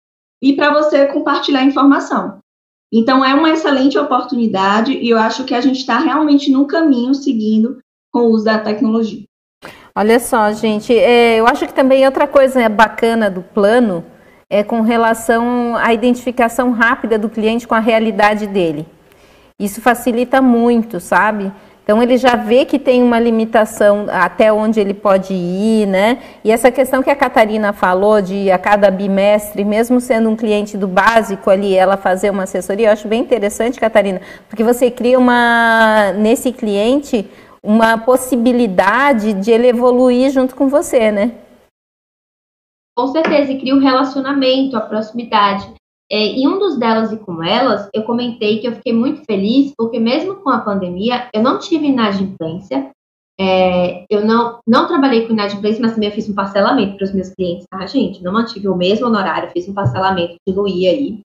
[0.41, 2.39] e para você compartilhar informação.
[2.89, 7.13] Então, é uma excelente oportunidade e eu acho que a gente está realmente no caminho
[7.13, 7.79] seguindo
[8.13, 9.25] com o uso da tecnologia.
[9.93, 14.05] Olha só, gente, é, eu acho que também outra coisa bacana do plano
[14.49, 18.87] é com relação à identificação rápida do cliente com a realidade dele.
[19.59, 21.51] Isso facilita muito, sabe?
[21.83, 26.19] Então ele já vê que tem uma limitação até onde ele pode ir, né?
[26.43, 30.77] E essa questão que a Catarina falou de a cada bimestre, mesmo sendo um cliente
[30.77, 35.17] do básico ali, ela fazer uma assessoria, eu acho bem interessante, Catarina, porque você cria
[35.17, 37.29] uma nesse cliente
[37.61, 41.31] uma possibilidade de ele evoluir junto com você, né?
[42.99, 45.73] Com certeza, e cria um relacionamento, a proximidade.
[46.11, 49.71] É, em um dos delas e com elas, eu comentei que eu fiquei muito feliz,
[49.77, 52.91] porque mesmo com a pandemia, eu não tive inadimplência,
[53.39, 57.13] é, eu não, não trabalhei com inadimplência, mas também eu fiz um parcelamento para os
[57.13, 58.21] meus clientes, tá, gente?
[58.21, 61.21] Não mantive o mesmo honorário, fiz um parcelamento, diluí aí.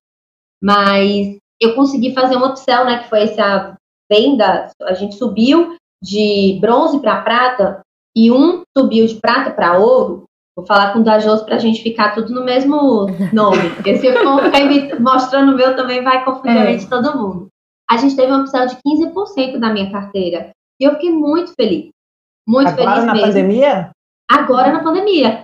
[0.62, 3.76] Mas eu consegui fazer uma opção, né, que foi essa
[4.08, 7.80] venda, a gente subiu de bronze para prata
[8.14, 11.82] e um subiu de prata para ouro, Vou falar com o Dajos para a gente
[11.82, 13.70] ficar tudo no mesmo nome.
[13.74, 16.76] Porque se eu for ficar mostrando o meu, também vai confundir é.
[16.76, 17.48] de todo mundo.
[17.90, 20.50] A gente teve uma opção de 15% da minha carteira.
[20.80, 21.90] E eu fiquei muito feliz.
[22.46, 23.28] Muito Agora feliz na mesmo.
[23.28, 23.90] pandemia?
[24.30, 25.42] Agora na pandemia.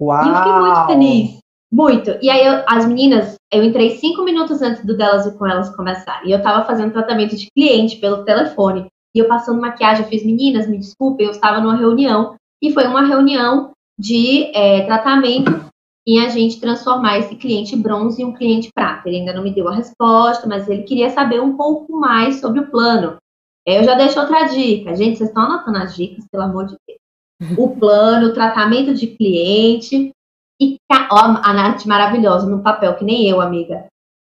[0.00, 0.24] Uau!
[0.24, 1.42] E eu fiquei muito feliz.
[1.72, 2.18] Muito.
[2.20, 5.74] E aí, eu, as meninas, eu entrei cinco minutos antes do delas e com elas
[5.74, 6.22] começar.
[6.26, 8.86] E eu tava fazendo tratamento de cliente pelo telefone.
[9.14, 12.34] E eu passando maquiagem, eu fiz, meninas, me desculpem, eu estava numa reunião.
[12.62, 15.72] E foi uma reunião de é, tratamento
[16.06, 19.08] em a gente transformar esse cliente bronze em um cliente prata.
[19.08, 22.60] Ele ainda não me deu a resposta, mas ele queria saber um pouco mais sobre
[22.60, 23.16] o plano.
[23.64, 24.96] Eu já deixo outra dica.
[24.96, 26.98] Gente, vocês estão anotando as dicas, pelo amor de Deus.
[27.58, 30.12] O plano, o tratamento de cliente.
[30.60, 30.76] E
[31.10, 33.86] ó, a Nath maravilhosa no papel, que nem eu, amiga.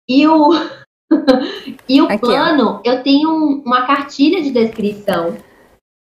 [0.07, 0.51] E o,
[1.89, 2.81] e o Aqui, plano, ó.
[2.83, 5.35] eu tenho uma cartilha de descrição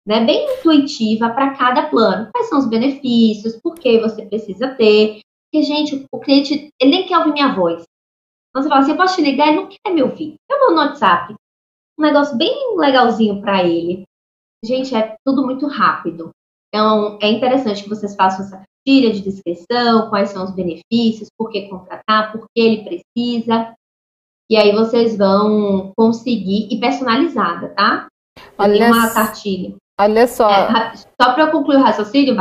[0.05, 2.29] né, bem intuitiva para cada plano.
[2.31, 5.19] Quais são os benefícios, por que você precisa ter.
[5.51, 7.83] Porque, gente, o cliente, ele nem quer ouvir minha voz.
[8.49, 9.47] Então você fala assim, eu posso te ligar?
[9.47, 10.35] Ele não quer me ouvir.
[10.49, 11.33] Eu mando no WhatsApp.
[11.97, 14.03] Um negócio bem legalzinho para ele.
[14.63, 16.31] Gente, é tudo muito rápido.
[16.67, 21.49] Então, é interessante que vocês façam essa trilha de descrição, quais são os benefícios, por
[21.49, 23.73] que contratar, por que ele precisa.
[24.49, 28.07] E aí vocês vão conseguir, e personalizada, tá?
[28.57, 29.75] Olha, uma cartilha.
[29.99, 30.49] Olha só.
[30.49, 32.35] É, só para eu concluir o raciocínio,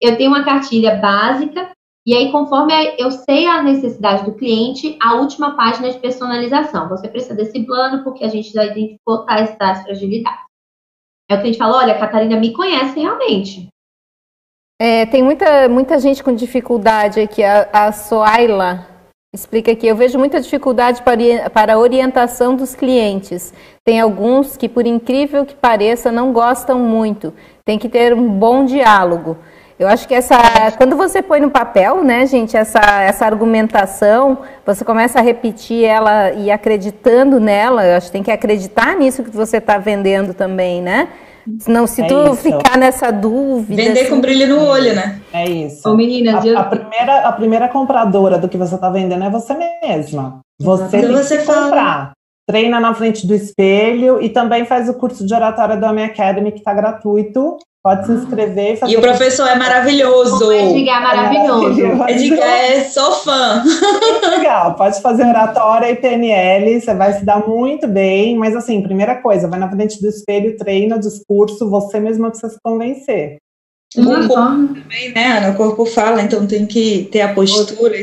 [0.00, 1.70] eu tenho uma cartilha básica
[2.06, 6.88] e aí, conforme eu sei a necessidade do cliente, a última página é de personalização.
[6.88, 10.40] Você precisa desse plano porque a gente já identificou tais, tais fragilidades.
[11.30, 13.68] Aí o cliente fala, olha, a Catarina me conhece realmente.
[14.80, 17.44] É, tem muita, muita gente com dificuldade aqui.
[17.44, 18.89] A, a Soaila
[19.32, 19.86] Explica aqui.
[19.86, 21.02] Eu vejo muita dificuldade
[21.54, 23.54] para a orientação dos clientes.
[23.84, 27.32] Tem alguns que, por incrível que pareça, não gostam muito.
[27.64, 29.38] Tem que ter um bom diálogo.
[29.78, 30.36] Eu acho que essa,
[30.76, 36.32] quando você põe no papel, né, gente, essa, essa argumentação, você começa a repetir ela
[36.32, 37.86] e acreditando nela.
[37.86, 41.08] Eu acho que tem que acreditar nisso que você está vendendo também, né?
[41.58, 42.36] Senão, se é tu isso.
[42.36, 43.82] ficar nessa dúvida.
[43.82, 45.20] Vender assim, com brilho no olho, né?
[45.32, 45.88] É isso.
[45.88, 46.58] Ô, meninas, a, eu...
[46.58, 50.40] a, primeira, a primeira compradora do que você está vendendo é você mesma.
[50.60, 51.64] Você tem você que fala.
[51.64, 52.12] comprar.
[52.50, 56.50] Treina na frente do espelho e também faz o curso de oratória do Homem Academy,
[56.50, 57.56] que está gratuito.
[57.82, 58.78] Pode se inscrever.
[58.86, 60.48] E o professor é maravilhoso.
[60.48, 61.80] O Edgar é maravilhoso.
[61.80, 63.62] É Edgar, é, sou fã.
[64.36, 68.36] Legal, pode fazer oratória e PNL, você vai se dar muito bem.
[68.36, 72.52] Mas assim, primeira coisa, vai na frente do espelho, treina o discurso, você mesma precisa
[72.52, 73.38] se convencer.
[73.96, 75.50] O corpo também, né, Ana?
[75.50, 77.96] O corpo fala, então tem que ter a postura.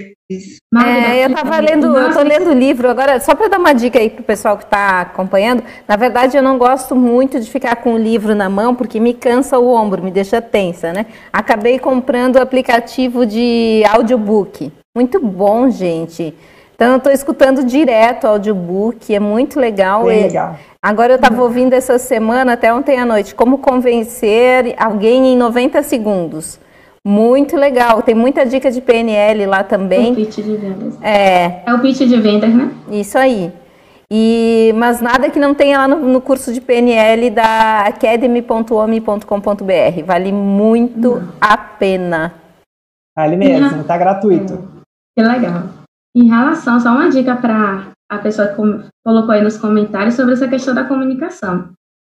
[0.85, 3.97] É, eu estava lendo, eu tô lendo o livro agora, só para dar uma dica
[3.97, 5.63] aí pro pessoal que está acompanhando.
[5.87, 9.13] Na verdade, eu não gosto muito de ficar com o livro na mão, porque me
[9.13, 11.05] cansa o ombro, me deixa tensa, né?
[11.31, 14.69] Acabei comprando o aplicativo de audiobook.
[14.93, 16.35] Muito bom, gente.
[16.77, 20.05] Então, eu estou escutando direto o audiobook, é muito legal.
[20.05, 20.55] Bem legal.
[20.79, 25.81] Agora, eu estava ouvindo essa semana, até ontem à noite, como convencer alguém em 90
[25.81, 26.59] segundos.
[27.03, 28.03] Muito legal.
[28.03, 30.11] Tem muita dica de PNL lá também.
[30.11, 31.01] O pitch de vendas.
[31.01, 31.63] É.
[31.65, 32.71] É o pitch de vendas, né?
[32.91, 33.51] Isso aí.
[34.11, 40.03] E, mas nada que não tenha lá no, no curso de PNL da academy.omi.com.br.
[40.05, 41.27] Vale muito hum.
[41.41, 42.35] a pena.
[43.17, 44.63] Vale mesmo, está gratuito.
[45.17, 45.76] Que legal.
[46.15, 48.55] Em relação, só uma dica para a pessoa que
[49.05, 51.71] colocou aí nos comentários sobre essa questão da comunicação.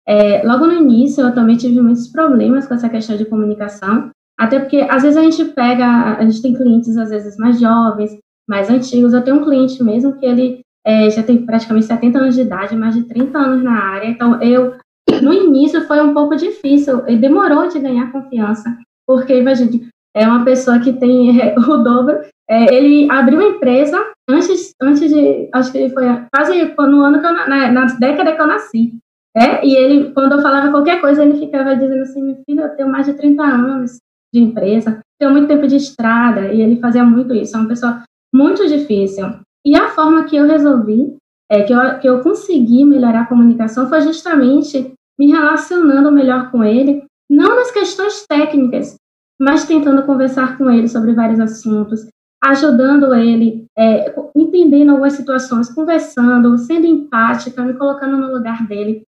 [0.07, 4.59] É, logo no início, eu também tive muitos problemas com essa questão de comunicação, até
[4.59, 8.69] porque às vezes a gente pega, a gente tem clientes às vezes mais jovens, mais
[8.69, 9.13] antigos.
[9.13, 12.77] Eu tenho um cliente mesmo que ele é, já tem praticamente 70 anos de idade,
[12.77, 14.09] mais de 30 anos na área.
[14.09, 14.75] Então, eu,
[15.23, 18.77] no início foi um pouco difícil, demorou de ganhar confiança,
[19.07, 19.71] porque, imagina,
[20.15, 22.21] é uma pessoa que tem o dobro.
[22.53, 27.19] É, ele abriu a empresa antes, antes de, acho que ele foi quase no ano
[27.19, 28.93] que eu, na, na década que eu nasci.
[29.35, 32.77] É, e ele, quando eu falava qualquer coisa, ele ficava dizendo assim, meu filho, eu
[32.77, 33.99] tenho mais de 30 anos,
[34.35, 37.57] de empresa, tem muito tempo de estrada, e ele fazia muito isso.
[37.57, 38.03] É uma pessoa
[38.35, 39.25] muito difícil.
[39.65, 41.17] E a forma que eu resolvi,
[41.51, 46.63] é, que, eu, que eu consegui melhorar a comunicação, foi justamente me relacionando melhor com
[46.63, 48.97] ele, não nas questões técnicas,
[49.41, 52.07] mas tentando conversar com ele sobre vários assuntos,
[52.43, 59.03] ajudando ele, é, entendendo algumas situações, conversando, sendo empática, me colocando no lugar dele,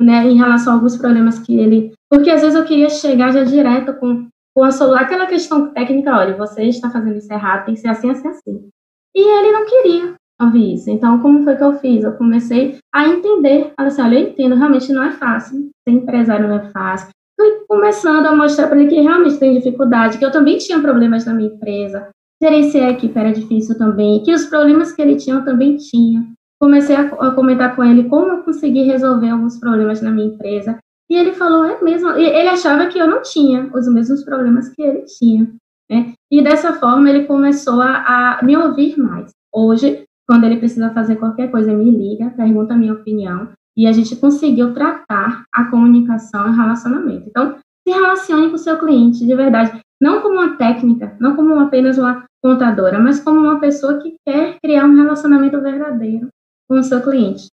[0.00, 1.92] né, em relação a alguns problemas que ele.
[2.10, 6.16] Porque às vezes eu queria chegar já direto com com a solução, aquela questão técnica,
[6.16, 8.68] olha, você está fazendo isso errado, tem que ser assim, assim, assim.
[9.14, 10.90] E ele não queria ouvir isso.
[10.90, 12.04] Então, como foi que eu fiz?
[12.04, 16.48] Eu comecei a entender, falei assim, olha, eu entendo, realmente não é fácil, ser empresário
[16.48, 17.08] não é fácil.
[17.38, 21.24] Fui começando a mostrar para ele que realmente tem dificuldade, que eu também tinha problemas
[21.24, 22.10] na minha empresa,
[22.42, 26.26] gerenciar a era difícil também, que os problemas que ele tinha também tinha.
[26.58, 30.78] Comecei a, a comentar com ele como eu consegui resolver alguns problemas na minha empresa,
[31.10, 32.10] e ele falou, é mesmo.
[32.10, 35.52] Ele achava que eu não tinha os mesmos problemas que ele tinha.
[35.90, 36.12] Né?
[36.30, 39.32] E dessa forma ele começou a, a me ouvir mais.
[39.52, 43.48] Hoje, quando ele precisa fazer qualquer coisa, me liga, pergunta a minha opinião.
[43.76, 47.28] E a gente conseguiu tratar a comunicação e relacionamento.
[47.28, 49.80] Então, se relacione com o seu cliente, de verdade.
[50.00, 54.58] Não como uma técnica, não como apenas uma contadora, mas como uma pessoa que quer
[54.60, 56.28] criar um relacionamento verdadeiro
[56.66, 57.48] com o seu cliente.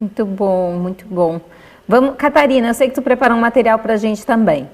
[0.00, 1.40] Muito bom, muito bom.
[1.88, 4.68] Vamos, Catarina, eu sei que tu preparou um material para a gente também.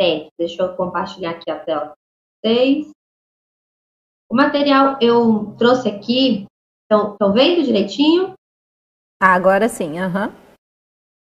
[0.00, 1.94] É, deixa eu compartilhar aqui a tela com
[2.48, 2.90] vocês.
[4.30, 6.46] O material eu trouxe aqui,
[6.90, 8.32] estão vendo direitinho?
[9.22, 10.28] Ah, agora sim, aham.
[10.28, 10.44] Uhum.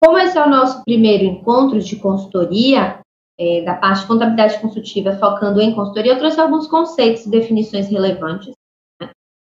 [0.02, 3.00] Como esse é o nosso primeiro encontro de consultoria,
[3.38, 7.88] é, da parte de contabilidade consultiva, focando em consultoria, eu trouxe alguns conceitos e definições
[7.88, 8.54] relevantes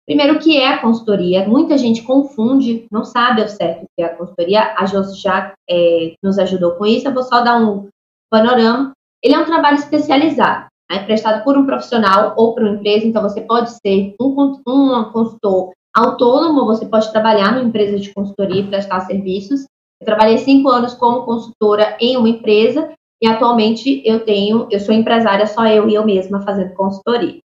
[0.05, 1.47] Primeiro, o que é a consultoria?
[1.47, 4.75] Muita gente confunde, não sabe ao certo o que é a consultoria.
[4.77, 7.07] A Josi já é, nos ajudou com isso.
[7.07, 7.89] Eu vou só dar um
[8.29, 8.91] panorama.
[9.23, 13.07] Ele é um trabalho especializado, né, prestado por um profissional ou por uma empresa.
[13.07, 18.61] Então, você pode ser um, um consultor autônomo, você pode trabalhar numa empresa de consultoria
[18.61, 19.65] e prestar serviços.
[19.99, 24.93] Eu trabalhei cinco anos como consultora em uma empresa e atualmente eu tenho, eu sou
[24.93, 27.39] empresária só eu e eu mesma fazendo consultoria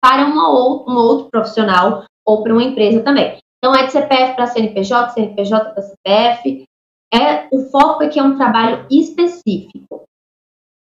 [0.00, 3.38] para uma ou, um outro profissional ou para uma empresa também.
[3.58, 6.64] Então, é de CPF para CNPJ, CNPJ para CPF.
[7.12, 10.04] É, o foco aqui é um trabalho específico.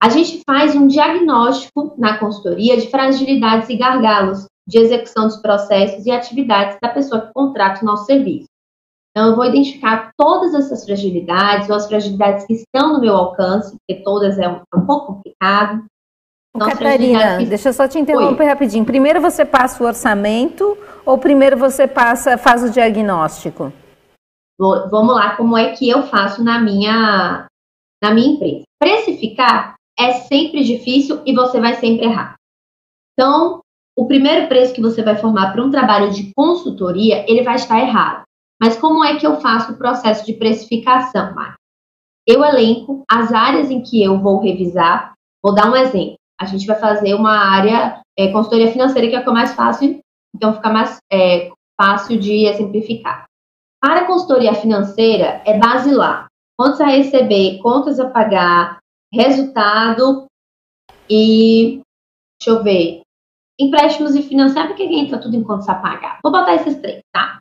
[0.02, 6.04] A gente faz um diagnóstico na consultoria de fragilidades e gargalos de execução dos processos
[6.06, 8.48] e atividades da pessoa que contrata o nosso serviço.
[9.16, 13.74] Então, eu vou identificar todas essas fragilidades ou as fragilidades que estão no meu alcance,
[13.78, 15.86] porque todas é um, é um pouco complicado.
[16.54, 18.48] Nossa, Catarina, deixa eu só te interromper Oi.
[18.50, 18.84] rapidinho.
[18.84, 23.72] Primeiro você passa o orçamento ou primeiro você passa, faz o diagnóstico?
[24.58, 27.46] Vou, vamos lá, como é que eu faço na minha,
[28.04, 28.64] na minha empresa?
[28.78, 32.34] Precificar é sempre difícil e você vai sempre errar.
[33.14, 33.60] Então,
[33.96, 37.80] o primeiro preço que você vai formar para um trabalho de consultoria, ele vai estar
[37.80, 38.25] errado.
[38.60, 41.54] Mas como é que eu faço o processo de precificação, Mari?
[42.26, 45.12] Eu elenco as áreas em que eu vou revisar.
[45.42, 46.16] Vou dar um exemplo.
[46.40, 49.54] A gente vai fazer uma área é, consultoria financeira, que é o que é mais
[49.54, 50.00] fácil,
[50.34, 51.50] então fica mais é,
[51.80, 53.26] fácil de exemplificar.
[53.80, 56.26] Para consultoria financeira, é basilar.
[56.58, 58.78] Contas a receber, contas a pagar,
[59.12, 60.26] resultado
[61.08, 61.80] e,
[62.40, 63.02] deixa eu ver,
[63.58, 66.18] empréstimos e financiamento, porque entra tudo em contas a pagar.
[66.22, 67.38] Vou botar esses três, tá?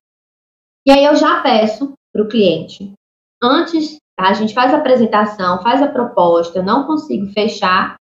[0.86, 2.93] E aí eu já peço para o cliente,
[3.41, 4.29] antes, tá?
[4.29, 7.95] a gente faz a apresentação, faz a proposta, eu não consigo fechar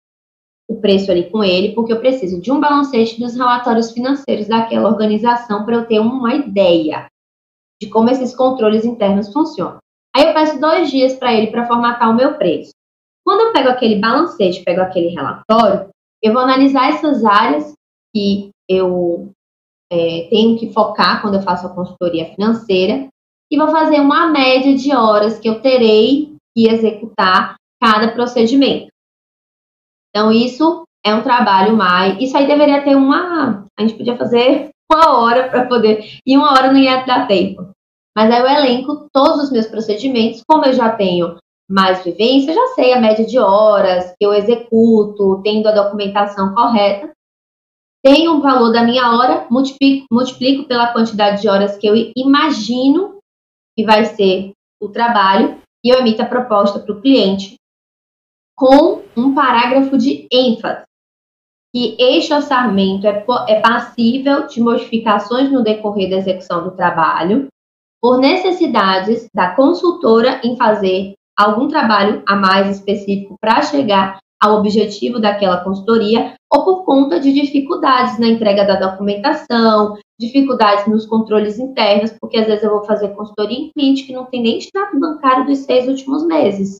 [0.69, 4.89] o preço ali com ele, porque eu preciso de um balancete dos relatórios financeiros daquela
[4.89, 7.07] organização para eu ter uma ideia
[7.81, 9.77] de como esses controles internos funcionam.
[10.15, 12.71] Aí eu peço dois dias para ele para formatar o meu preço.
[13.25, 15.89] Quando eu pego aquele balancete, pego aquele relatório,
[16.21, 17.73] eu vou analisar essas áreas
[18.13, 19.31] que eu
[19.93, 23.07] é, tenho que focar quando eu faço a consultoria financeira
[23.51, 28.87] e vou fazer uma média de horas que eu terei que executar cada procedimento.
[30.09, 32.19] Então, isso é um trabalho mais.
[32.19, 33.65] Isso aí deveria ter uma.
[33.77, 36.19] A gente podia fazer uma hora para poder.
[36.25, 37.69] E uma hora não ia dar tempo.
[38.15, 41.37] Mas aí eu elenco todos os meus procedimentos, como eu já tenho
[41.69, 47.11] mais vivência, já sei a média de horas que eu executo, tendo a documentação correta.
[48.03, 53.19] Tenho o valor da minha hora, multiplico, multiplico pela quantidade de horas que eu imagino
[53.77, 54.51] que vai ser
[54.81, 57.55] o trabalho e eu emito a proposta para o cliente
[58.55, 60.83] com um parágrafo de ênfase.
[61.73, 67.47] Que este orçamento é, é passível de modificações no decorrer da execução do trabalho,
[68.01, 75.19] por necessidades da consultora em fazer algum trabalho a mais específico para chegar ao objetivo
[75.19, 82.11] daquela consultoria, ou por conta de dificuldades na entrega da documentação, dificuldades nos controles internos,
[82.19, 85.45] porque às vezes eu vou fazer consultoria em cliente que não tem nem extrato bancário
[85.45, 86.75] dos seis últimos meses.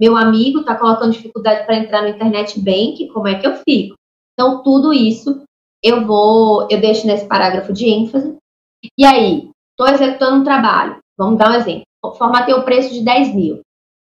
[0.00, 3.94] Meu amigo está colocando dificuldade para entrar no internet bank, como é que eu fico?
[4.32, 5.42] Então, tudo isso
[5.84, 8.34] eu vou, eu deixo nesse parágrafo de ênfase.
[8.98, 10.96] E aí, estou executando um trabalho.
[11.18, 11.84] Vamos dar um exemplo.
[12.16, 13.60] Formatei o preço de 10 mil.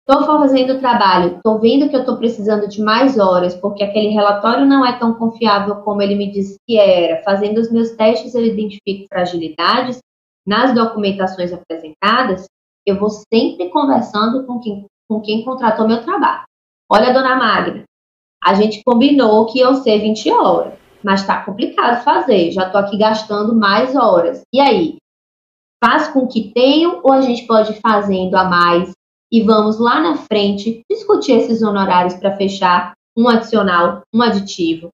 [0.09, 4.09] Estou fazendo o trabalho, estou vendo que eu estou precisando de mais horas, porque aquele
[4.09, 7.23] relatório não é tão confiável como ele me disse que era.
[7.23, 10.01] Fazendo os meus testes, eu identifico fragilidades
[10.45, 12.47] nas documentações apresentadas.
[12.85, 16.43] Eu vou sempre conversando com quem, com quem contratou meu trabalho.
[16.91, 17.85] Olha, dona Magna,
[18.43, 22.51] a gente combinou que iam ser 20 horas, mas está complicado fazer.
[22.51, 24.43] Já estou aqui gastando mais horas.
[24.53, 24.97] E aí?
[25.83, 28.93] Faz com que tenham ou a gente pode ir fazendo a mais
[29.33, 34.91] e vamos lá na frente discutir esses honorários para fechar um adicional, um aditivo.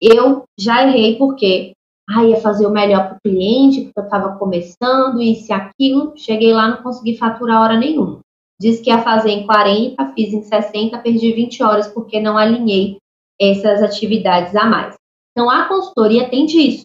[0.00, 1.72] Eu já errei porque
[2.08, 6.12] ah, ia fazer o melhor para o cliente, porque eu estava começando, isso e aquilo.
[6.16, 8.20] Cheguei lá, não consegui faturar hora nenhuma.
[8.60, 12.98] Disse que ia fazer em 40, fiz em 60, perdi 20 horas porque não alinhei
[13.40, 14.94] essas atividades a mais.
[15.32, 16.84] Então, a consultoria tem disso.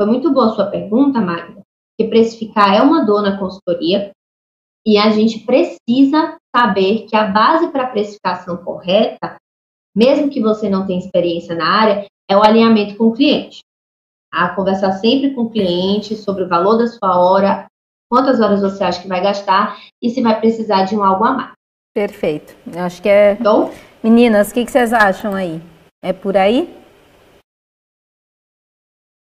[0.00, 1.62] Foi muito boa a sua pergunta, Magda,
[1.98, 4.12] que precificar é uma dor na consultoria
[4.86, 9.36] e a gente precisa saber que a base para a precificação correta,
[9.94, 13.60] mesmo que você não tenha experiência na área, é o alinhamento com o cliente.
[14.32, 17.66] A conversar sempre com o cliente sobre o valor da sua hora,
[18.10, 21.32] quantas horas você acha que vai gastar e se vai precisar de um algo a
[21.32, 21.52] mais.
[21.94, 22.56] Perfeito.
[22.74, 23.32] Eu acho que é.
[23.32, 23.70] Então,
[24.02, 25.60] Meninas, o que, que vocês acham aí?
[26.02, 26.74] É por aí?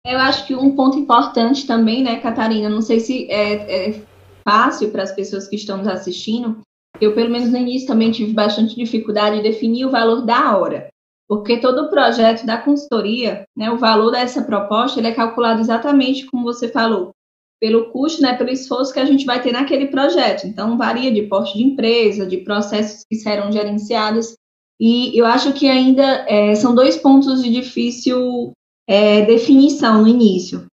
[0.04, 2.68] Eu acho que um ponto importante também, né, Catarina?
[2.68, 4.02] Não sei se é, é
[4.42, 6.60] fácil para as pessoas que estão nos assistindo,
[7.04, 10.88] eu, pelo menos no início, também tive bastante dificuldade de definir o valor da hora,
[11.28, 16.26] porque todo o projeto da consultoria, né, o valor dessa proposta, ele é calculado exatamente
[16.26, 17.12] como você falou,
[17.60, 20.46] pelo custo, né, pelo esforço que a gente vai ter naquele projeto.
[20.46, 24.34] Então, varia de porte de empresa, de processos que serão gerenciados,
[24.80, 28.52] e eu acho que ainda é, são dois pontos de difícil
[28.88, 30.66] é, definição no início.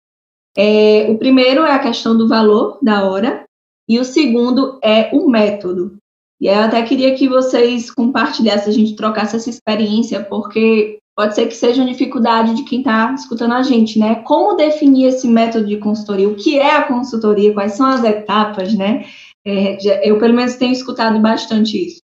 [0.56, 3.44] É, o primeiro é a questão do valor da hora,
[3.88, 5.96] e o segundo é o método.
[6.40, 11.46] E eu até queria que vocês compartilhassem, a gente trocasse essa experiência, porque pode ser
[11.46, 14.16] que seja uma dificuldade de quem está escutando a gente, né?
[14.16, 16.28] Como definir esse método de consultoria?
[16.28, 17.54] O que é a consultoria?
[17.54, 19.06] Quais são as etapas, né?
[19.46, 19.78] É,
[20.08, 22.00] eu, pelo menos, tenho escutado bastante isso.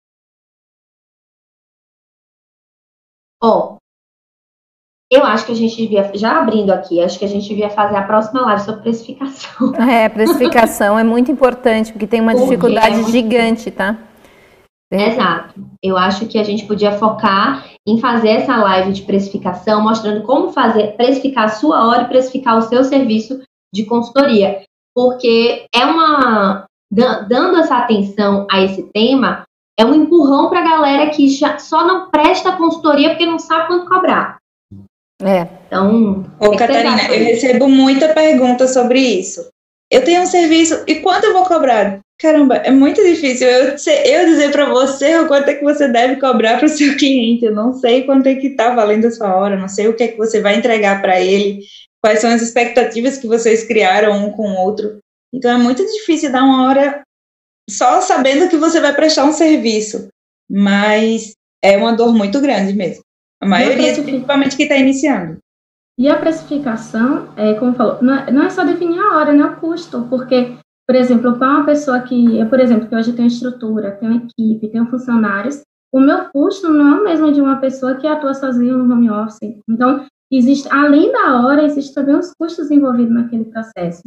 [3.42, 3.78] Bom,
[5.12, 7.96] eu acho que a gente devia, já abrindo aqui, acho que a gente devia fazer
[7.96, 9.76] a próxima live sobre precificação.
[9.76, 13.98] É, precificação é muito importante, porque tem uma porque dificuldade é gigante, tá?
[14.92, 15.54] Exato.
[15.82, 20.52] Eu acho que a gente podia focar em fazer essa live de precificação, mostrando como
[20.52, 23.42] fazer, precificar a sua hora e precificar o seu serviço
[23.74, 24.64] de consultoria.
[24.94, 29.46] Porque é uma, dando essa atenção a esse tema,
[29.78, 33.68] é um empurrão para a galera que já só não presta consultoria porque não sabe
[33.68, 34.38] quanto cobrar.
[35.22, 35.48] É.
[35.68, 36.26] Então.
[36.40, 39.50] Ô, Catarina, eu recebo muita pergunta sobre isso.
[39.92, 42.00] Eu tenho um serviço e quanto eu vou cobrar?
[42.20, 46.16] Caramba, é muito difícil eu, eu dizer para você o quanto é que você deve
[46.16, 47.46] cobrar para o seu cliente.
[47.46, 50.04] Eu não sei quanto é que está valendo a sua hora, não sei o que
[50.04, 51.60] é que você vai entregar para ele,
[52.02, 55.00] quais são as expectativas que vocês criaram um com o outro.
[55.34, 57.02] Então é muito difícil dar uma hora
[57.70, 60.08] só sabendo que você vai prestar um serviço,
[60.50, 63.04] mas é uma dor muito grande mesmo.
[63.42, 65.38] A maioria, principalmente que está iniciando.
[65.98, 69.46] E a precificação, é, como falou, não é, não é, só definir a hora, né,
[69.46, 70.58] o custo, porque,
[70.88, 74.24] por exemplo, para uma pessoa que, eu, por exemplo, que hoje tem estrutura, tem uma
[74.24, 75.62] equipe, tem funcionários,
[75.92, 79.10] o meu custo não é o mesmo de uma pessoa que atua sozinha no home
[79.10, 79.60] office.
[79.68, 84.04] Então, existe, além da hora, existe também os custos envolvidos naquele processo.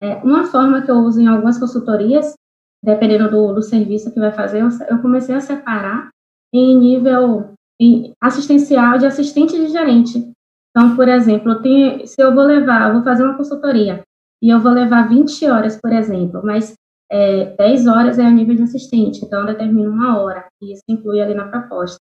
[0.00, 2.34] É, uma forma que eu uso em algumas consultorias,
[2.82, 6.10] dependendo do, do serviço que vai fazer, eu, eu comecei a separar
[6.52, 10.32] em nível em assistencial de assistente de gerente.
[10.70, 14.02] Então, por exemplo, eu tenho, se eu vou levar, eu vou fazer uma consultoria
[14.42, 16.74] e eu vou levar 20 horas, por exemplo, mas
[17.10, 20.82] é, 10 horas é a nível de assistente, então eu determino uma hora, e isso
[20.88, 21.98] inclui ali na proposta.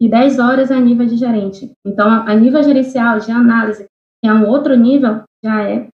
[0.00, 1.70] E 10 horas é a nível de gerente.
[1.86, 3.86] Então, a nível gerencial, de análise,
[4.20, 5.88] que é um outro nível, já é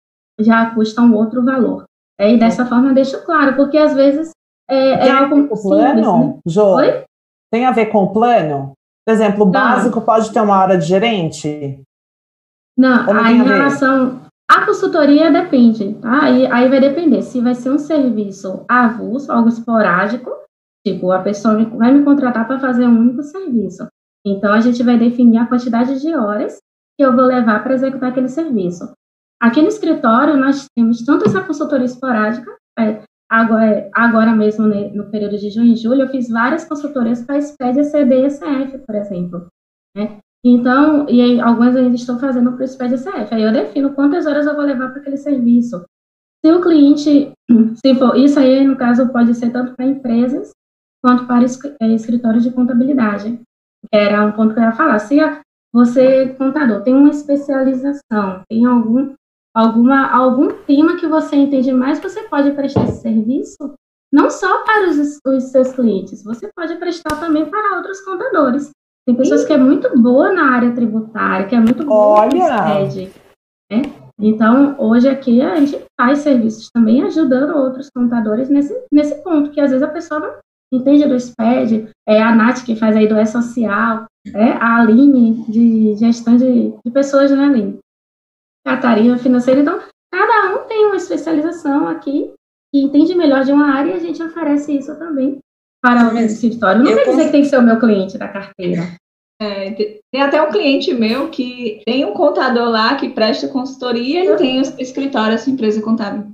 [0.40, 1.84] já custa um outro valor.
[2.18, 4.30] É, e dessa forma eu deixo claro, porque às vezes
[4.68, 6.38] é, é algo com plano, né?
[6.46, 7.04] Jô, Oi?
[7.52, 8.72] Tem a ver com o plano?
[9.06, 11.80] Por exemplo, o básico pode ter uma hora de gerente?
[12.76, 14.23] Não, aí em relação.
[14.50, 16.24] A consultoria depende, tá?
[16.24, 20.30] Aí, aí vai depender se vai ser um serviço avulso, algo esporádico,
[20.86, 23.86] tipo, a pessoa vai me contratar para fazer um único serviço.
[24.26, 26.58] Então, a gente vai definir a quantidade de horas
[26.96, 28.92] que eu vou levar para executar aquele serviço.
[29.40, 35.10] Aqui no escritório, nós temos tanto essa consultoria esporádica, é, agora, agora mesmo né, no
[35.10, 38.94] período de junho e julho, eu fiz várias consultorias para SPED, CD e ECF, por
[38.94, 39.46] exemplo.
[39.96, 40.18] Né?
[40.44, 43.34] Então, e aí, algumas ainda estou fazendo para o SPED ECF.
[43.34, 45.84] Aí eu defino quantas horas eu vou levar para aquele serviço.
[46.44, 47.32] Se o cliente,
[47.82, 50.50] se for, isso aí, no caso, pode ser tanto para empresas
[51.02, 51.44] quanto para
[51.80, 53.40] é, escritórios de contabilidade.
[53.90, 54.98] Era um ponto que eu ia falar.
[54.98, 55.16] Se
[55.72, 59.14] você, contador, tem uma especialização, tem algum
[59.54, 63.74] alguma, algum tema que você entende mais, você pode prestar esse serviço
[64.12, 68.70] não só para os, os seus clientes, você pode prestar também para outros contadores.
[69.06, 72.88] Tem pessoas que é muito boa na área tributária, que é muito boa Olha.
[72.88, 73.12] SPED,
[73.70, 73.82] né?
[74.18, 79.60] Então, hoje aqui a gente faz serviços também ajudando outros contadores nesse, nesse ponto, que
[79.60, 80.34] às vezes a pessoa não
[80.72, 85.96] entende do SPED, é a Nath que faz aí do E-Social, é a Aline de
[85.96, 87.78] gestão de, de pessoas, né, Aline?
[88.64, 89.60] Catarina financeira.
[89.60, 89.80] Então,
[90.10, 92.32] cada um tem uma especialização aqui
[92.72, 95.38] que entende melhor de uma área e a gente oferece isso também
[95.84, 96.82] para o escritório.
[96.82, 98.80] Não quer dizer que tem que ser o meu cliente da carteira.
[99.38, 104.36] É, tem até um cliente meu que tem um contador lá que presta consultoria e
[104.36, 106.32] tem o escritório, essa empresa contábil.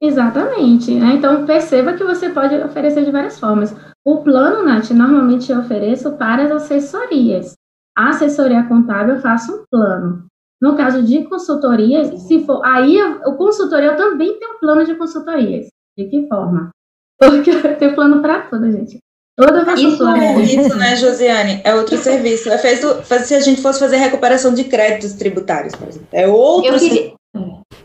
[0.00, 0.94] Exatamente.
[0.94, 1.14] Né?
[1.14, 3.74] Então, perceba que você pode oferecer de várias formas.
[4.06, 7.54] O plano, Nath, normalmente eu ofereço para as assessorias.
[7.96, 10.24] A assessoria contábil, eu faço um plano.
[10.62, 14.94] No caso de consultorias, se for, aí o consultoria eu também tenho um plano de
[14.94, 15.66] consultorias.
[15.96, 16.70] De que forma?
[17.18, 18.98] Porque eu tenho plano para tudo, gente.
[19.36, 20.40] Toda isso, plano.
[20.40, 21.60] isso, né, Josiane?
[21.64, 22.50] É outro serviço.
[22.50, 26.08] É feito se a gente fosse fazer recuperação de créditos tributários, por exemplo.
[26.10, 27.12] É outro eu, queria,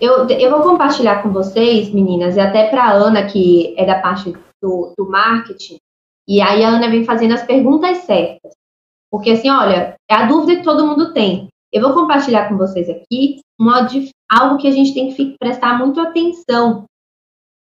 [0.02, 4.00] eu, eu vou compartilhar com vocês, meninas, e até para a Ana, que é da
[4.00, 5.78] parte do, do marketing,
[6.28, 8.54] e aí a Ana vem fazendo as perguntas certas.
[9.12, 11.50] Porque, assim, olha, é a dúvida que todo mundo tem.
[11.72, 13.88] Eu vou compartilhar com vocês aqui uma,
[14.32, 16.86] algo que a gente tem que prestar muito atenção.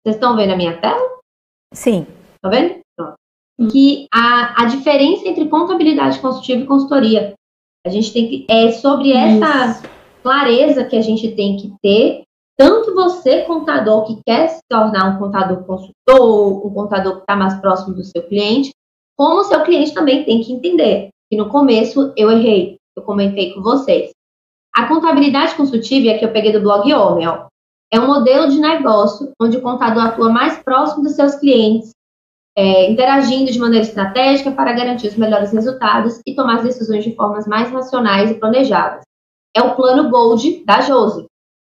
[0.03, 1.16] Vocês estão vendo a minha tela?
[1.73, 2.05] Sim.
[2.35, 2.79] Estão vendo?
[2.95, 3.15] Pronto.
[3.71, 7.33] Que a, a diferença entre contabilidade consultiva e consultoria.
[7.85, 8.45] A gente tem que.
[8.49, 9.83] É sobre essa Isso.
[10.21, 12.23] clareza que a gente tem que ter.
[12.57, 17.53] Tanto você, contador, que quer se tornar um contador consultor, um contador que está mais
[17.61, 18.71] próximo do seu cliente,
[19.15, 23.53] como o seu cliente também tem que entender que no começo eu errei, eu comentei
[23.53, 24.11] com vocês.
[24.73, 27.47] A contabilidade consultiva, é que eu peguei do blog Omel,
[27.91, 31.91] é um modelo de negócio onde o contador atua mais próximo dos seus clientes,
[32.57, 37.15] é, interagindo de maneira estratégica para garantir os melhores resultados e tomar as decisões de
[37.15, 39.03] formas mais racionais e planejadas.
[39.55, 41.25] É o plano Gold da Josi,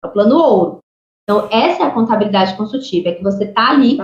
[0.04, 0.80] é o plano Ouro.
[1.24, 3.98] Então, essa é a contabilidade consultiva, é que você está ali,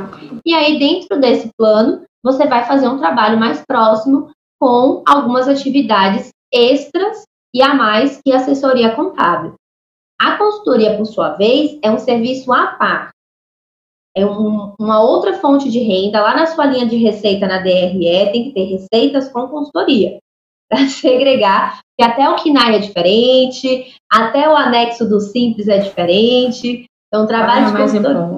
[0.44, 6.30] e aí dentro desse plano, você vai fazer um trabalho mais próximo com algumas atividades
[6.52, 9.54] extras e a mais que assessoria contábil.
[10.22, 13.12] A consultoria, por sua vez, é um serviço à parte.
[14.16, 16.22] é um, uma outra fonte de renda.
[16.22, 20.20] Lá na sua linha de receita na DRE tem que ter receitas com consultoria
[20.70, 26.86] para segregar, que até o KINAI é diferente, até o anexo do Simples é diferente.
[27.08, 28.30] Então, trabalho de consultoria.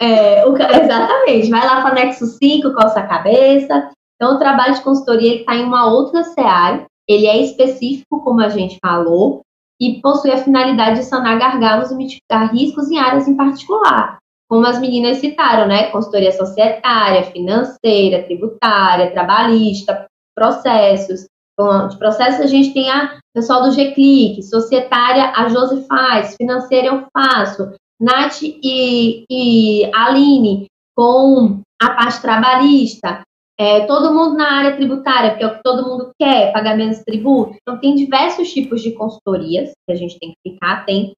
[0.00, 3.90] É, o, exatamente, vai lá para o anexo 5, coça a cabeça.
[4.16, 8.50] Então, o trabalho de consultoria está em uma outra seara, ele é específico, como a
[8.50, 9.42] gente falou,
[9.82, 14.18] e possui a finalidade de sanar gargalos e mitigar riscos em áreas em particular,
[14.48, 15.90] como as meninas citaram, né?
[15.90, 20.06] Consultoria societária, financeira, tributária, trabalhista,
[20.36, 21.26] processos.
[21.58, 26.86] Bom, de processos a gente tem a pessoal do G-Click, societária a Josi faz, financeira
[26.86, 30.66] eu faço, Nath e, e Aline
[30.96, 33.22] com a parte trabalhista,
[33.58, 37.00] é, todo mundo na área tributária, porque é o que todo mundo quer, pagar menos
[37.00, 37.56] tributo.
[37.60, 41.12] Então, tem diversos tipos de consultorias que a gente tem que ficar atento.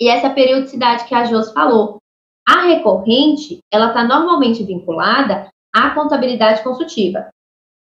[0.00, 1.98] E essa periodicidade que a Jos falou.
[2.46, 7.28] A recorrente, ela está normalmente vinculada à contabilidade consultiva.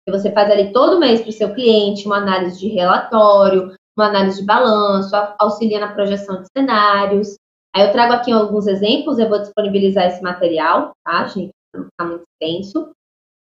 [0.10, 4.42] Você faz ali todo mês para o seu cliente uma análise de relatório, uma análise
[4.42, 7.36] de balanço, auxilia na projeção de cenários.
[7.74, 11.52] Aí eu trago aqui alguns exemplos, eu vou disponibilizar esse material, tá, gente?
[11.72, 12.92] Para não ficar muito extenso.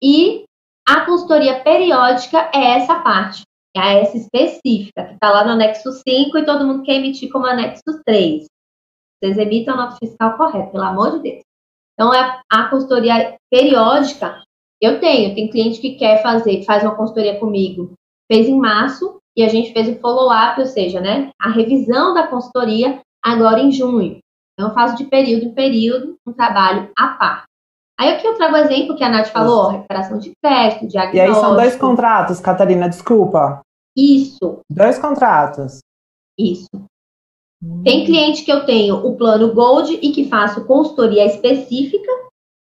[0.02, 0.44] E
[0.88, 3.44] a consultoria periódica é essa parte,
[3.76, 7.46] é essa específica, que está lá no anexo 5 e todo mundo quer emitir como
[7.46, 8.46] anexo 3.
[9.22, 11.42] Vocês emitam a nota fiscal correta, pelo amor de Deus.
[11.94, 14.42] Então, é a consultoria periódica,
[14.80, 17.92] eu tenho, tem cliente que quer fazer, faz uma consultoria comigo,
[18.30, 22.26] fez em março, e a gente fez o follow-up, ou seja, né, a revisão da
[22.26, 24.18] consultoria agora em junho.
[24.52, 27.51] Então, eu faço de período em período um trabalho à parte.
[27.98, 31.16] Aí aqui eu trago o exemplo que a Nath falou, recuperação de crédito, diagnóstico.
[31.16, 33.60] E aí são dois contratos, Catarina, desculpa.
[33.96, 34.60] Isso.
[34.70, 35.80] Dois contratos.
[36.38, 36.68] Isso.
[37.62, 37.82] Hum.
[37.84, 42.10] Tem cliente que eu tenho o plano Gold e que faço consultoria específica,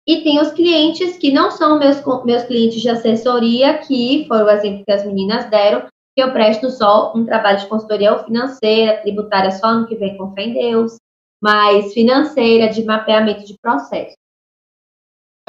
[0.06, 4.50] e tem os clientes que não são meus, meus clientes de assessoria, que foi o
[4.50, 9.50] exemplo que as meninas deram, que eu presto só um trabalho de consultoria financeira, tributária
[9.50, 10.96] só no que vem com fé em Deus,
[11.42, 14.14] mas financeira, de mapeamento de processo.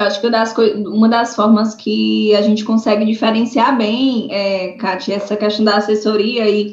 [0.00, 5.36] Acho que das uma das formas que a gente consegue diferenciar bem, é, Kátia, essa
[5.36, 6.70] questão da assessoria e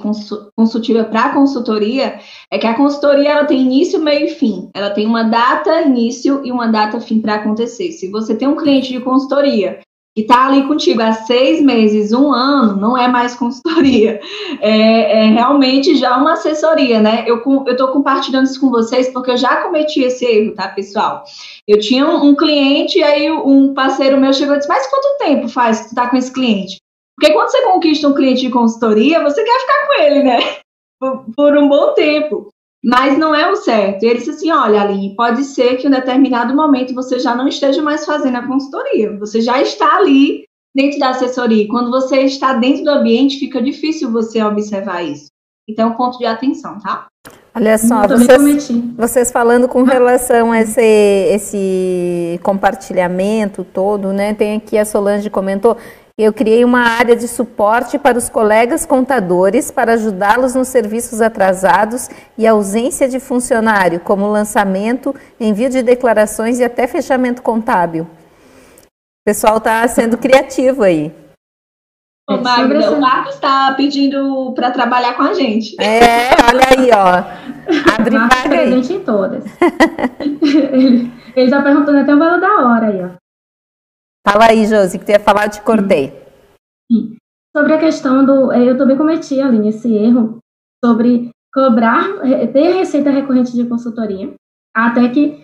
[0.56, 2.20] consultiva para consultoria,
[2.52, 4.70] é que a consultoria ela tem início, meio e fim.
[4.76, 7.94] Ela tem uma data início e uma data fim para acontecer.
[7.94, 9.80] Se você tem um cliente de consultoria
[10.16, 14.22] que está ali contigo há seis meses, um ano, não é mais consultoria,
[14.61, 17.26] é, é realmente já uma assessoria, né?
[17.28, 21.26] Eu estou compartilhando isso com vocês porque eu já cometi esse erro, tá, pessoal?
[21.68, 25.18] Eu tinha um, um cliente e aí um parceiro meu chegou e disse, mas quanto
[25.18, 26.78] tempo faz que tu está com esse cliente?
[27.20, 30.39] Porque quando você conquista um cliente de consultoria, você quer ficar com ele, né?
[30.97, 32.47] Por, por um bom tempo
[32.86, 34.04] mas não é o certo.
[34.04, 37.34] E ele disse assim: olha, Aline, pode ser que em um determinado momento você já
[37.34, 41.68] não esteja mais fazendo a consultoria, você já está ali dentro da assessoria.
[41.68, 45.28] Quando você está dentro do ambiente, fica difícil você observar isso.
[45.68, 47.08] Então, ponto de atenção, tá?
[47.56, 54.34] Olha só, vocês, vocês, falando com relação a esse, esse compartilhamento todo, né?
[54.34, 55.76] Tem aqui a Solange comentou,
[56.18, 62.09] eu criei uma área de suporte para os colegas contadores para ajudá-los nos serviços atrasados
[62.38, 68.03] e ausência de funcionário, como lançamento, envio de declarações e até fechamento contábil.
[68.84, 71.13] O pessoal está sendo criativo aí.
[72.30, 75.76] Ô, Magda, o Marcos está pedindo para trabalhar com a gente.
[75.82, 77.93] É, olha aí, ó.
[77.93, 78.74] Abre vaga aí.
[78.74, 79.43] em todas.
[81.36, 83.25] ele já perguntando até o valor da hora aí, ó.
[84.28, 86.12] Fala aí, Josi, que tu ia falar, te cortei.
[86.92, 87.16] Sim.
[87.56, 88.52] Sobre a questão do.
[88.52, 90.40] É, eu também cometi, ali esse erro
[90.84, 92.20] sobre cobrar,
[92.52, 94.34] ter receita recorrente de consultoria,
[94.76, 95.42] até que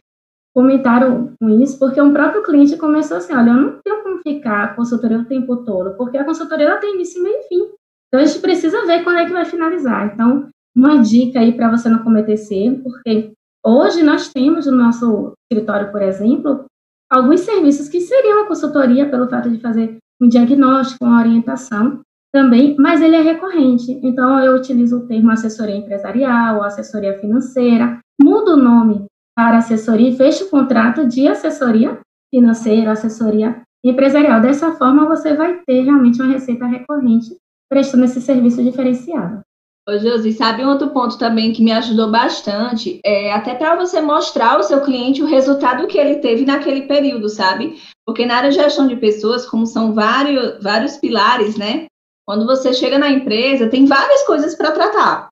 [0.54, 4.76] comentaram com isso, porque um próprio cliente começou assim: olha, eu não tenho como ficar
[4.76, 7.70] consultoria o tempo todo, porque a consultoria ela tem início, meio e fim.
[8.08, 10.12] Então a gente precisa ver quando é que vai finalizar.
[10.12, 13.32] Então, uma dica aí para você não cometer esse erro, porque
[13.64, 16.66] hoje nós temos no nosso escritório, por exemplo,
[17.12, 21.99] alguns serviços que seriam a consultoria pelo fato de fazer um diagnóstico, uma orientação
[22.34, 23.99] também, mas ele é recorrente.
[24.01, 29.05] Então, eu utilizo o termo assessoria empresarial, assessoria financeira, mudo o nome
[29.36, 31.99] para assessoria e fecho o contrato de assessoria
[32.34, 34.39] financeira, assessoria empresarial.
[34.39, 37.36] Dessa forma, você vai ter realmente uma receita recorrente
[37.70, 39.41] prestando esse serviço diferenciado.
[39.90, 43.00] Ô, Josi, sabe um outro ponto também que me ajudou bastante?
[43.04, 47.28] É até para você mostrar ao seu cliente o resultado que ele teve naquele período,
[47.28, 47.82] sabe?
[48.06, 51.88] Porque na área de gestão de pessoas, como são vários, vários pilares, né?
[52.28, 55.30] Quando você chega na empresa, tem várias coisas para tratar.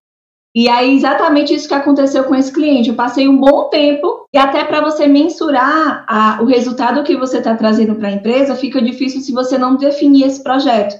[0.56, 2.89] E aí, exatamente isso que aconteceu com esse cliente.
[2.89, 7.38] Eu passei um bom tempo, e até para você mensurar a, o resultado que você
[7.38, 10.95] está trazendo para a empresa, fica difícil se você não definir esse projeto.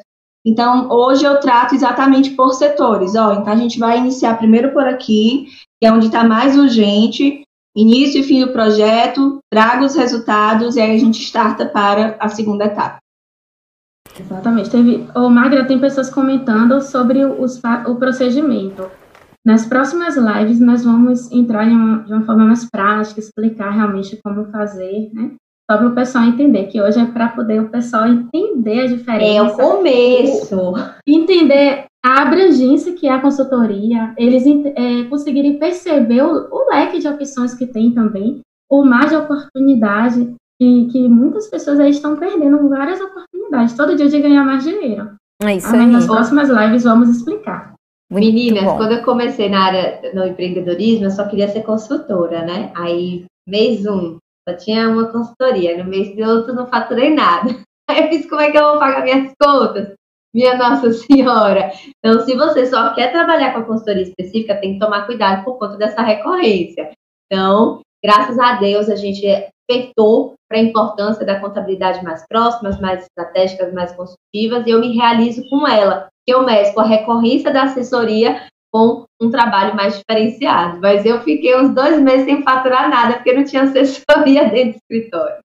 [0.46, 3.16] Então, hoje eu trato exatamente por setores.
[3.16, 5.48] Ó, então, a gente vai iniciar primeiro por aqui,
[5.80, 7.44] que é onde está mais urgente,
[7.76, 12.30] início e fim do projeto, traga os resultados e aí a gente starta para a
[12.30, 13.00] segunda etapa.
[14.20, 14.70] Exatamente.
[14.70, 18.90] Teve, o Magra tem pessoas comentando sobre os, o procedimento.
[19.46, 24.52] Nas próximas lives, nós vamos entrar uma, de uma forma mais prática, explicar realmente como
[24.52, 25.36] fazer, né?
[25.70, 29.24] Só para o pessoal entender, que hoje é para poder o pessoal entender a diferença.
[29.24, 30.74] É o começo.
[31.06, 37.08] Entender a abrangência que é a consultoria, eles é, conseguirem perceber o, o, leque de
[37.08, 42.68] opções que tem também, o mar de oportunidade, que, que muitas pessoas aí estão perdendo
[42.68, 45.12] várias oportunidades, todo dia de ganhar mais dinheiro.
[45.44, 45.86] É isso aí.
[45.86, 47.74] Nas próximas lives vamos explicar.
[48.12, 48.78] Muito Meninas, bom.
[48.78, 52.72] quando eu comecei na área no empreendedorismo, eu só queria ser consultora, né?
[52.76, 54.18] Aí, mês um,
[54.50, 57.50] só tinha uma consultoria, no mês de outro não faturei nada.
[57.90, 59.94] Aí eu fiz como é que eu vou pagar minhas contas?
[60.34, 61.72] Minha Nossa Senhora.
[61.98, 65.58] Então, se você só quer trabalhar com a consultoria específica, tem que tomar cuidado por
[65.58, 66.92] conta dessa recorrência.
[67.26, 69.22] Então, graças a Deus, a gente
[69.68, 74.96] despertou para a importância da contabilidade mais próximas, mais estratégicas, mais consultivas, e eu me
[74.96, 80.80] realizo com ela, que eu mesclo a recorrência da assessoria com um trabalho mais diferenciado.
[80.82, 84.78] Mas eu fiquei uns dois meses sem faturar nada, porque não tinha assessoria dentro do
[84.78, 85.38] escritório.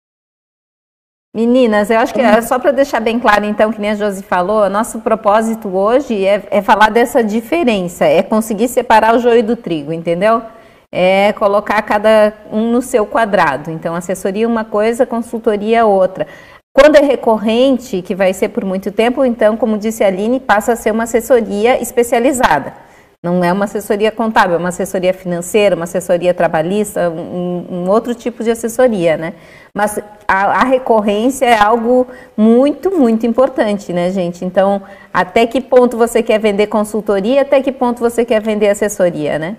[1.34, 4.22] Meninas, eu acho que é só para deixar bem claro, então, que nem a Josi
[4.22, 9.56] falou, nosso propósito hoje é, é falar dessa diferença, é conseguir separar o joio do
[9.56, 10.40] trigo, entendeu?
[10.96, 13.68] é colocar cada um no seu quadrado.
[13.68, 16.24] Então, assessoria é uma coisa, consultoria é outra.
[16.72, 20.72] Quando é recorrente, que vai ser por muito tempo, então, como disse a Aline, passa
[20.72, 22.74] a ser uma assessoria especializada.
[23.24, 28.14] Não é uma assessoria contábil, é uma assessoria financeira, uma assessoria trabalhista, um, um outro
[28.14, 29.32] tipo de assessoria, né?
[29.74, 29.98] Mas
[30.28, 32.06] a, a, recorrência é algo
[32.36, 34.44] muito, muito importante, né, gente?
[34.44, 39.38] Então, até que ponto você quer vender consultoria, até que ponto você quer vender assessoria,
[39.38, 39.56] né?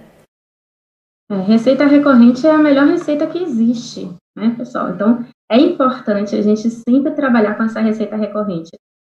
[1.31, 4.91] É, receita recorrente é a melhor receita que existe, né, pessoal?
[4.91, 8.69] Então, é importante a gente sempre trabalhar com essa receita recorrente,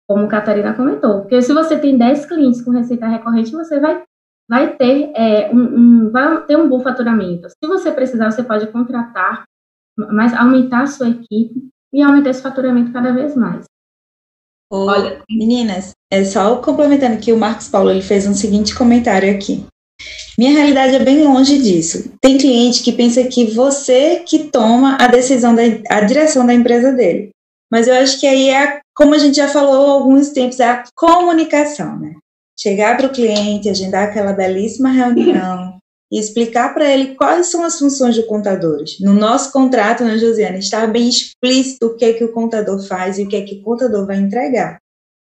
[0.09, 4.03] como a Catarina comentou, porque se você tem 10 clientes com receita recorrente, você vai,
[4.49, 7.49] vai ter é, um, um, vai ter um bom faturamento.
[7.49, 9.45] Se você precisar, você pode contratar,
[9.97, 13.65] mas aumentar a sua equipe e aumentar esse faturamento cada vez mais.
[14.71, 19.65] Olha, meninas, é só complementando que o Marcos Paulo ele fez um seguinte comentário aqui.
[20.39, 22.13] Minha realidade é bem longe disso.
[22.21, 26.93] Tem cliente que pensa que você que toma a decisão da a direção da empresa
[26.93, 27.31] dele.
[27.73, 30.69] Mas eu acho que aí é, como a gente já falou há alguns tempos, é
[30.69, 32.15] a comunicação, né?
[32.61, 35.79] Chegar para o cliente, agendar aquela belíssima reunião
[36.11, 38.83] e explicar para ele quais são as funções do contador.
[39.01, 43.19] No nosso contrato, né, Josiane, está bem explícito o que é que o contador faz
[43.19, 44.79] e o que é que o contador vai entregar.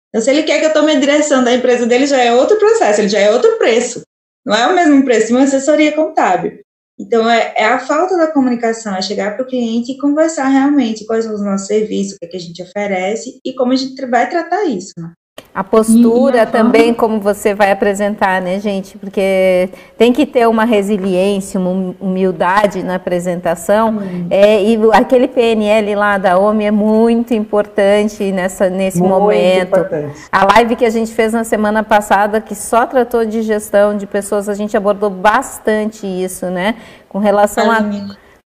[0.08, 2.56] Então, se ele quer que eu tome a direção da empresa dele, já é outro
[2.58, 4.02] processo, ele já é outro preço.
[4.46, 6.60] Não é o mesmo preço de uma assessoria contábil.
[6.96, 11.04] Então, é, é a falta da comunicação, é chegar para o cliente e conversar realmente
[11.04, 13.76] quais são os nossos serviços, o que, é que a gente oferece e como a
[13.76, 14.92] gente vai tratar isso.
[14.96, 15.12] Né?
[15.54, 18.98] A postura a também, como você vai apresentar, né, gente?
[18.98, 24.00] Porque tem que ter uma resiliência, uma humildade na apresentação.
[24.30, 29.78] É, e aquele PNL lá da OMI é muito importante nessa, nesse muito momento.
[29.78, 30.20] Importante.
[30.32, 34.08] A live que a gente fez na semana passada, que só tratou de gestão de
[34.08, 36.74] pessoas, a gente abordou bastante isso, né?
[37.08, 37.80] Com relação a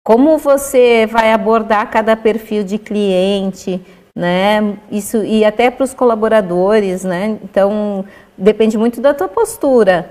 [0.06, 3.84] como você vai abordar cada perfil de cliente
[4.16, 4.78] né?
[4.90, 7.38] Isso e até para os colaboradores, né?
[7.44, 8.02] Então
[8.36, 10.10] depende muito da tua postura,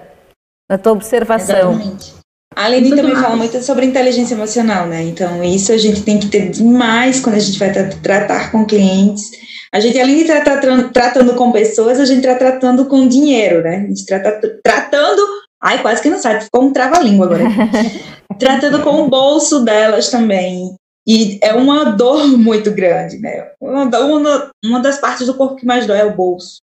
[0.69, 1.73] da tua observação.
[1.73, 2.13] Exatamente.
[2.55, 3.21] A Aline também demais.
[3.21, 5.03] fala muito sobre inteligência emocional, né?
[5.03, 8.65] Então, isso a gente tem que ter demais quando a gente vai tra tratar com
[8.65, 9.29] clientes.
[9.73, 13.61] A gente, além de estar tratando, tratando com pessoas, a gente está tratando com dinheiro,
[13.61, 13.77] né?
[13.77, 14.19] A gente está
[14.63, 15.21] tratando.
[15.61, 17.43] Ai, quase que não sai, ficou um trava-língua agora.
[18.39, 20.73] tratando com o bolso delas também.
[21.07, 23.51] E é uma dor muito grande, né?
[23.61, 26.57] Uma, uma, uma das partes do corpo que mais dói é o bolso.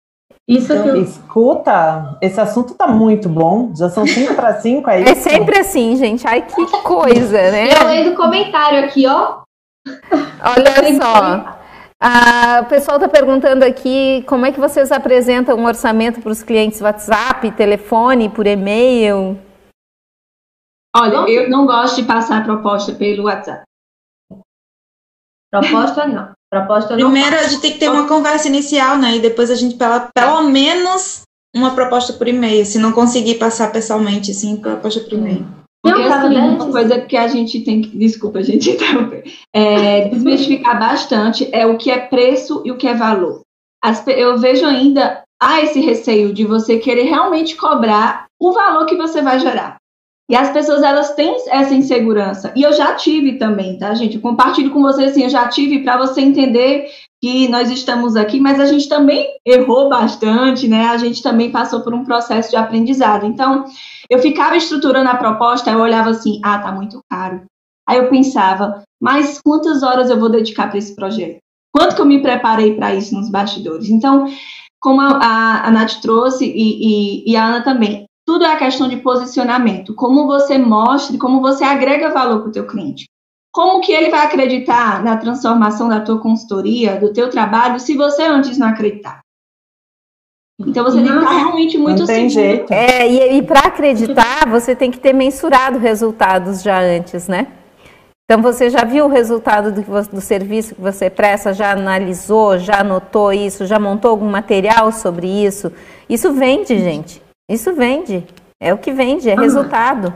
[0.48, 1.04] Isso então, eu...
[1.04, 3.72] Escuta, esse assunto tá muito bom.
[3.76, 5.04] Já são 5 para 5 aí.
[5.04, 6.28] É sempre assim, gente.
[6.28, 7.70] Ai, que coisa, né?
[7.80, 9.42] Eu leio do comentário aqui, ó.
[9.88, 11.62] Olha só.
[12.04, 16.42] Ah, o pessoal está perguntando aqui como é que vocês apresentam um orçamento para os
[16.42, 19.40] clientes WhatsApp, telefone, por e-mail?
[20.96, 23.64] Olha, eu não gosto de passar proposta pelo WhatsApp.
[25.52, 26.32] Proposta não.
[26.50, 29.18] Proposta Primeiro a gente tem que ter uma conversa inicial, né?
[29.18, 31.22] E depois a gente, pela, pelo menos,
[31.56, 35.46] uma proposta por e-mail, se não conseguir passar pessoalmente, assim, proposta por e-mail.
[35.84, 39.24] Porque sabe, uma coisa que a gente tem que, desculpa, a gente interromper,
[39.54, 43.42] é, desmistificar bastante é o que é preço e o que é valor.
[43.84, 48.96] As, eu vejo ainda, há esse receio de você querer realmente cobrar o valor que
[48.96, 49.78] você vai gerar.
[50.32, 52.54] E as pessoas, elas têm essa insegurança.
[52.56, 54.16] E eu já tive também, tá, gente?
[54.16, 56.90] Eu compartilho com vocês, assim, eu já tive para você entender
[57.22, 60.86] que nós estamos aqui, mas a gente também errou bastante, né?
[60.86, 63.26] A gente também passou por um processo de aprendizado.
[63.26, 63.66] Então,
[64.10, 67.44] eu ficava estruturando a proposta, eu olhava assim, ah, tá muito caro.
[67.86, 71.40] Aí eu pensava, mas quantas horas eu vou dedicar para esse projeto?
[71.76, 73.90] Quanto que eu me preparei para isso nos bastidores?
[73.90, 74.28] Então,
[74.80, 78.58] como a, a, a Nath trouxe e, e, e a Ana também, tudo é a
[78.58, 83.04] questão de posicionamento, como você mostra, como você agrega valor para o teu cliente.
[83.52, 88.24] Como que ele vai acreditar na transformação da tua consultoria, do teu trabalho, se você
[88.24, 89.20] antes não acreditar?
[90.58, 92.48] Então você não, tem que estar realmente muito não tem seguro.
[92.48, 92.72] jeito.
[92.72, 97.48] É, e, e para acreditar, você tem que ter mensurado resultados já antes, né?
[98.24, 102.80] Então você já viu o resultado do, do serviço que você presta, já analisou, já
[102.80, 105.70] anotou isso, já montou algum material sobre isso?
[106.08, 107.21] Isso vende, gente.
[107.52, 108.26] Isso vende.
[108.62, 110.14] É o que vende, é ah, resultado.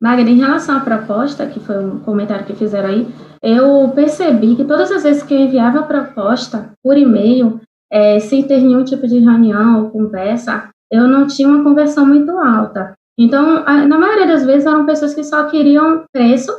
[0.00, 3.08] Magda, em relação à proposta, que foi um comentário que fizeram aí,
[3.42, 7.60] eu percebi que todas as vezes que eu enviava a proposta por e-mail,
[7.90, 12.30] é, sem ter nenhum tipo de reunião ou conversa, eu não tinha uma conversão muito
[12.38, 12.94] alta.
[13.18, 16.52] Então, a, na maioria das vezes, eram pessoas que só queriam preço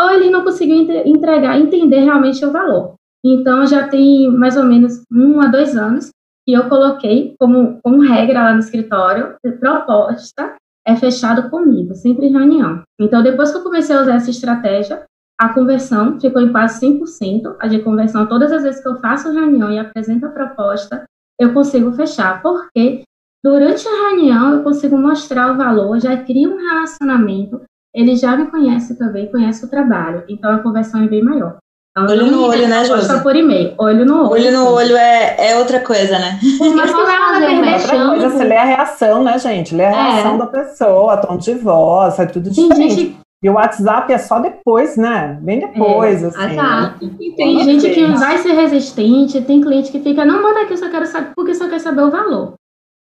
[0.00, 2.94] ou ele não conseguiu entregar, entender realmente o valor.
[3.22, 6.10] Então, já tem mais ou menos um a dois anos
[6.46, 10.54] que eu coloquei como, como regra lá no escritório, proposta
[10.86, 12.82] é fechado comigo, sempre em reunião.
[13.00, 15.04] Então, depois que eu comecei a usar essa estratégia,
[15.38, 17.56] a conversão ficou em quase 100%.
[17.58, 21.04] A de conversão, todas as vezes que eu faço reunião e apresento a proposta,
[21.38, 23.02] eu consigo fechar, porque
[23.44, 27.60] durante a reunião eu consigo mostrar o valor, já crio um relacionamento,
[27.94, 31.58] ele já me conhece também, conhece o trabalho, então a conversão é bem maior.
[31.98, 33.22] Então, olho no olho, né, Josi?
[33.22, 33.72] por e-mail.
[33.78, 34.30] Olho no olho.
[34.32, 36.38] Olho no olho é, é outra coisa, né?
[36.76, 39.74] Mas não é outra coisa, você lê a reação, né, gente?
[39.74, 40.12] Lê a é.
[40.12, 42.94] reação da pessoa, tom de voz, é tudo diferente.
[42.94, 43.16] Gente...
[43.42, 45.38] E o WhatsApp é só depois, né?
[45.40, 46.52] Bem depois, é, assim.
[46.52, 47.04] Exato.
[47.04, 47.10] Né?
[47.34, 50.90] Tem gente que vai ser resistente, tem cliente que fica, não, manda aqui, eu só
[50.90, 52.54] quero saber, porque só quer saber o valor.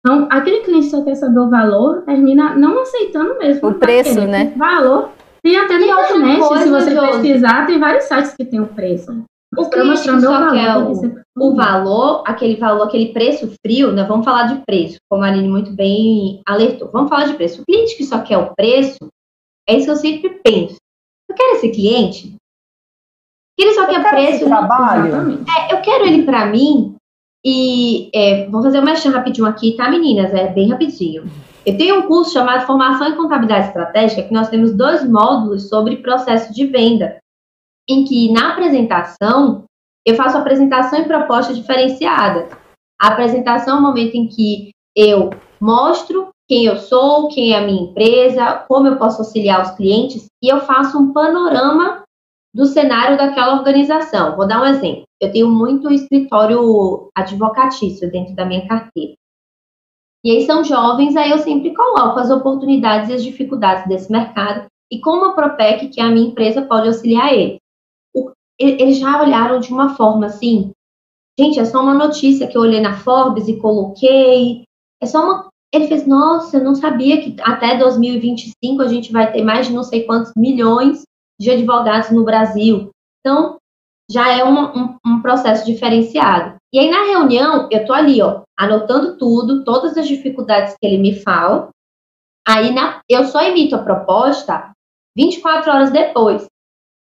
[0.05, 3.69] Então, aquele cliente só quer saber o valor, termina não aceitando mesmo.
[3.69, 4.51] O preço, né?
[4.55, 5.09] O valor.
[5.43, 9.23] Tem até no internet, se você pesquisar, tem vários sites que tem o preço.
[9.57, 14.03] O cliente só valor, quer o, o, valor, aquele valor, aquele preço frio, né?
[14.03, 16.89] Vamos falar de preço, como a Aline muito bem alertou.
[16.91, 17.61] Vamos falar de preço.
[17.61, 18.97] O cliente que só quer o preço,
[19.69, 20.77] é isso que eu sempre penso.
[21.29, 22.35] Eu quero esse cliente
[23.57, 24.45] que ele só eu quer preço.
[24.45, 25.43] Trabalho.
[25.45, 26.95] É, eu quero ele para mim
[27.45, 30.33] e é, vou fazer uma rapidinho aqui, tá, meninas?
[30.33, 31.29] É bem rapidinho.
[31.66, 35.97] Eu tenho um curso chamado Formação em Contabilidade Estratégica, que nós temos dois módulos sobre
[35.97, 37.18] processo de venda,
[37.89, 39.64] em que na apresentação
[40.05, 42.49] eu faço apresentação e proposta diferenciada.
[43.01, 47.66] A apresentação é o momento em que eu mostro quem eu sou, quem é a
[47.66, 52.03] minha empresa, como eu posso auxiliar os clientes e eu faço um panorama
[52.53, 54.36] do cenário daquela organização.
[54.36, 55.03] Vou dar um exemplo.
[55.22, 59.14] Eu tenho muito escritório advocatício dentro da minha carteira.
[60.24, 64.67] E aí são jovens, aí eu sempre coloco as oportunidades e as dificuldades desse mercado
[64.93, 67.57] e como a Propec, que é a minha empresa, pode auxiliar eles.
[68.59, 70.71] Eles já olharam de uma forma assim,
[71.38, 74.63] gente, é só uma notícia que eu olhei na Forbes e coloquei,
[75.01, 75.49] é só uma...
[75.74, 79.74] Ele fez, nossa, eu não sabia que até 2025 a gente vai ter mais de
[79.74, 81.01] não sei quantos milhões
[81.41, 82.91] de advogados no Brasil.
[83.19, 83.57] Então,
[84.07, 86.57] já é um, um, um processo diferenciado.
[86.71, 90.97] E aí, na reunião, eu tô ali, ó, anotando tudo, todas as dificuldades que ele
[90.97, 91.69] me fala.
[92.47, 94.71] Aí, na, eu só emito a proposta
[95.15, 96.45] 24 horas depois,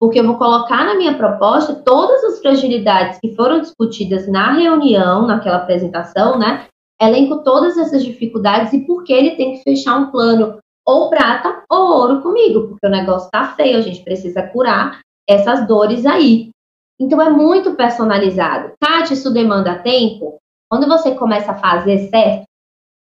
[0.00, 5.26] porque eu vou colocar na minha proposta todas as fragilidades que foram discutidas na reunião,
[5.26, 6.66] naquela apresentação, né?
[7.00, 11.62] Elenco todas essas dificuldades e por que ele tem que fechar um plano ou prata
[11.70, 16.50] ou ouro comigo, porque o negócio tá feio, a gente precisa curar essas dores aí.
[16.98, 18.72] Então é muito personalizado.
[18.80, 20.38] Kátia, isso demanda tempo?
[20.70, 22.44] Quando você começa a fazer certo,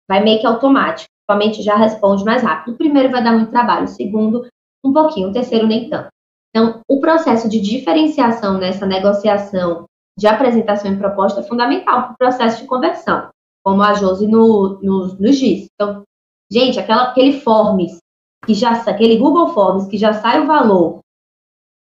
[0.08, 1.08] vai meio que automático.
[1.28, 2.74] Sua mente já responde mais rápido.
[2.74, 4.46] O primeiro vai dar muito trabalho, o segundo,
[4.84, 6.08] um pouquinho, o terceiro, nem tanto.
[6.50, 9.86] Então, o processo de diferenciação nessa negociação
[10.18, 13.28] de apresentação e proposta é fundamental para o processo de conversão,
[13.64, 15.68] como a Josi no, no, nos diz.
[15.74, 16.02] Então,
[16.50, 17.98] gente, aquela, aquele Forms,
[18.44, 21.00] que já, aquele Google Forms que já sai o valor,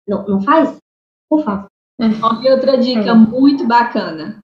[0.09, 0.77] não, não faz?
[1.29, 1.67] Por favor.
[2.01, 2.07] É.
[2.43, 3.15] E outra dica é.
[3.15, 4.41] muito bacana.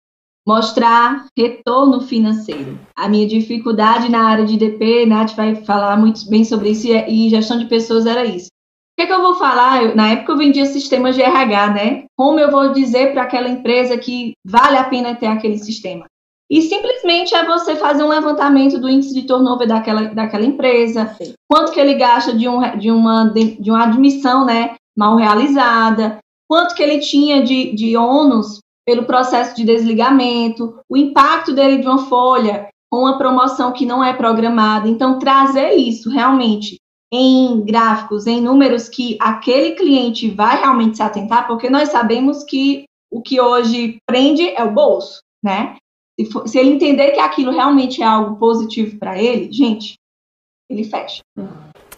[0.47, 2.78] Mostrar retorno financeiro.
[2.97, 7.28] A minha dificuldade na área de DP, Nath vai falar muito bem sobre isso, e
[7.28, 8.49] gestão de pessoas era isso.
[8.49, 9.82] O que, é que eu vou falar?
[9.82, 12.05] Eu, na época eu vendia sistemas de RH, né?
[12.16, 16.05] Como eu vou dizer para aquela empresa que vale a pena ter aquele sistema?
[16.51, 21.32] E simplesmente é você fazer um levantamento do índice de turnover daquela, daquela empresa, Sim.
[21.51, 26.18] quanto que ele gasta de, um, de, uma, de, de uma admissão né, mal realizada,
[26.47, 31.87] quanto que ele tinha de, de ônus pelo processo de desligamento, o impacto dele de
[31.87, 34.89] uma folha com uma promoção que não é programada.
[34.89, 36.76] Então, trazer isso realmente
[37.12, 42.85] em gráficos, em números que aquele cliente vai realmente se atentar, porque nós sabemos que
[43.11, 45.76] o que hoje prende é o bolso, né?
[46.18, 49.95] Se, for, se ele entender que aquilo realmente é algo positivo para ele, gente,
[50.70, 51.22] ele fecha.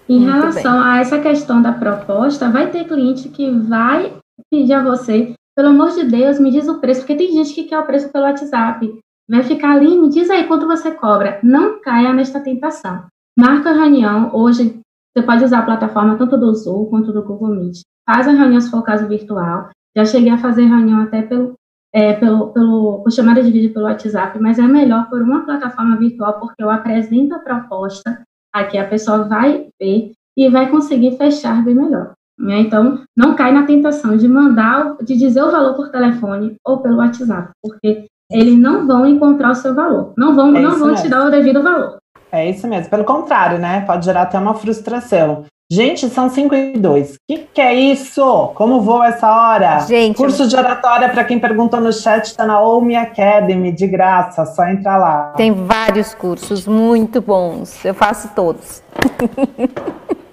[0.09, 0.91] Em Muito relação bem.
[0.91, 4.17] a essa questão da proposta, vai ter cliente que vai
[4.51, 7.65] pedir a você, pelo amor de Deus, me diz o preço, porque tem gente que
[7.65, 8.99] quer o preço pelo WhatsApp.
[9.29, 11.39] Vai ficar ali, me diz aí quanto você cobra.
[11.43, 13.07] Não caia nesta tentação.
[13.39, 14.35] Marca a reunião.
[14.35, 14.81] Hoje,
[15.17, 17.83] você pode usar a plataforma tanto do Zoom quanto do Google Meet.
[18.05, 19.71] Faz a reunião se for caso virtual.
[19.97, 21.55] Já cheguei a fazer reunião até pelo,
[21.93, 25.97] é, pelo, pelo, por chamada de vídeo pelo WhatsApp, mas é melhor por uma plataforma
[25.97, 31.65] virtual, porque eu apresento a proposta, aqui a pessoa vai ver e vai conseguir fechar
[31.65, 32.13] bem melhor.
[32.39, 32.61] Né?
[32.61, 36.99] Então, não cai na tentação de mandar, de dizer o valor por telefone ou pelo
[36.99, 41.09] WhatsApp, porque eles não vão encontrar o seu valor, não vão, é não vão te
[41.09, 41.99] dar o devido valor.
[42.33, 42.91] É isso mesmo.
[42.91, 43.85] Pelo contrário, né?
[43.87, 45.45] Pode gerar até uma frustração.
[45.71, 47.13] Gente, são 5 e 2.
[47.13, 48.49] O que, que, é isso?
[48.55, 49.81] Como voa essa hora?
[49.81, 54.45] Gente, Curso de oratória, para quem perguntou no chat, está na Omi Academy, de graça,
[54.45, 55.33] só entrar lá.
[55.37, 57.83] Tem vários cursos muito bons.
[57.85, 58.83] Eu faço todos.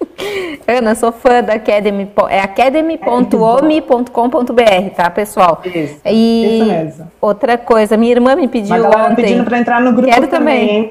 [0.66, 2.08] Ana, sou fã da Academy.
[2.28, 5.60] É academy.omi.com.br, tá, pessoal?
[5.64, 7.10] Isso, e isso mesmo.
[7.20, 9.22] Outra coisa, minha irmã me pediu Uma galera ontem.
[9.24, 10.88] pedindo para entrar no grupo Quero também.
[10.88, 10.90] também.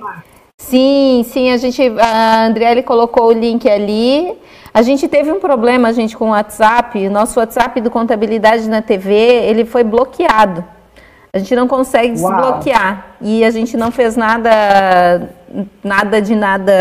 [0.58, 4.34] Sim, sim, a gente, a Andriele colocou o link ali.
[4.74, 7.10] A gente teve um problema, gente, com o WhatsApp.
[7.10, 10.64] Nosso WhatsApp do Contabilidade na TV, ele foi bloqueado.
[11.34, 12.32] A gente não consegue Uau.
[12.32, 13.16] desbloquear.
[13.22, 15.30] E a gente não fez nada,
[15.84, 16.74] nada de nada,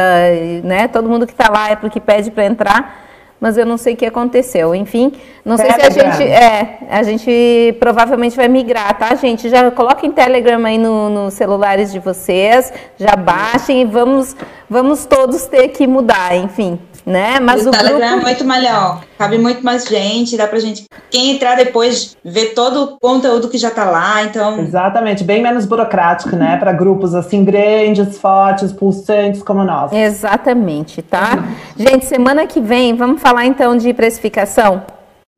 [0.65, 0.89] né?
[0.89, 3.07] Todo mundo que está lá é porque pede para entrar
[3.41, 4.75] mas eu não sei o que aconteceu.
[4.75, 5.13] Enfim,
[5.45, 5.91] não Telegram.
[5.91, 6.31] sei se a gente.
[6.31, 9.49] É, a gente provavelmente vai migrar, tá, gente?
[9.49, 14.37] Já coloquem Telegram aí nos no celulares de vocês, já baixem e vamos,
[14.69, 17.41] vamos todos ter que mudar, enfim né?
[17.41, 18.21] Mas o, o Telegram grupo...
[18.21, 22.85] é muito melhor, cabe muito mais gente, dá pra gente, quem entrar depois, ver todo
[22.85, 24.61] o conteúdo que já tá lá, então...
[24.61, 26.57] Exatamente, bem menos burocrático, né?
[26.57, 29.93] Para grupos assim grandes, fortes, pulsantes como nós.
[29.93, 31.45] Exatamente, tá?
[31.77, 34.83] Gente, semana que vem, vamos falar então de precificação,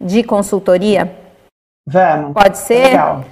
[0.03, 1.13] de consultoria?
[1.87, 2.33] Vamos.
[2.33, 2.85] Pode ser?
[2.85, 3.25] Legal.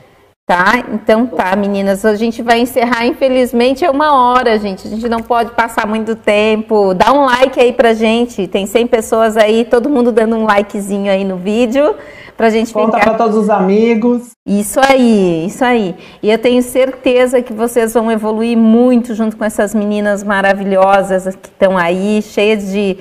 [0.51, 0.83] Tá?
[0.93, 5.21] Então tá, meninas, a gente vai encerrar, infelizmente é uma hora, gente, a gente não
[5.21, 9.89] pode passar muito tempo, dá um like aí pra gente, tem 100 pessoas aí, todo
[9.89, 11.95] mundo dando um likezinho aí no vídeo,
[12.37, 13.11] pra gente Conta ficar...
[13.11, 14.31] pra todos os amigos.
[14.45, 19.45] Isso aí, isso aí, e eu tenho certeza que vocês vão evoluir muito junto com
[19.45, 22.99] essas meninas maravilhosas que estão aí, cheias de,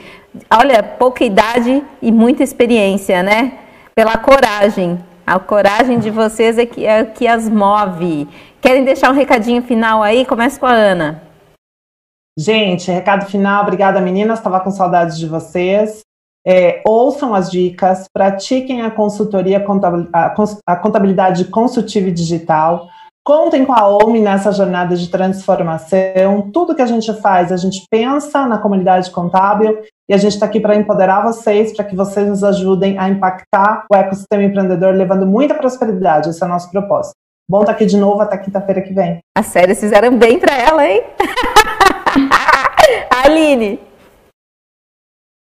[0.56, 3.54] olha, pouca idade e muita experiência, né?
[3.96, 5.00] Pela coragem,
[5.30, 8.28] a coragem de vocês é que, é que as move.
[8.60, 10.26] Querem deixar um recadinho final aí?
[10.26, 11.22] Começa com a Ana.
[12.38, 13.62] Gente, recado final.
[13.62, 14.40] Obrigada, meninas.
[14.40, 16.02] Estava com saudades de vocês.
[16.48, 19.64] É, ouçam as dicas, pratiquem a consultoria,
[20.66, 22.88] a contabilidade consultiva e digital.
[23.24, 26.50] Contem com a OMI nessa jornada de transformação.
[26.52, 30.46] Tudo que a gente faz, a gente pensa na comunidade contábil e a gente está
[30.46, 35.28] aqui para empoderar vocês, para que vocês nos ajudem a impactar o ecossistema empreendedor, levando
[35.28, 36.30] muita prosperidade.
[36.30, 37.16] Esse é o nosso propósito.
[37.48, 39.20] Bom estar tá aqui de novo até quinta-feira que vem.
[39.38, 41.04] As séries fizeram bem para ela, hein?
[43.26, 43.89] Aline.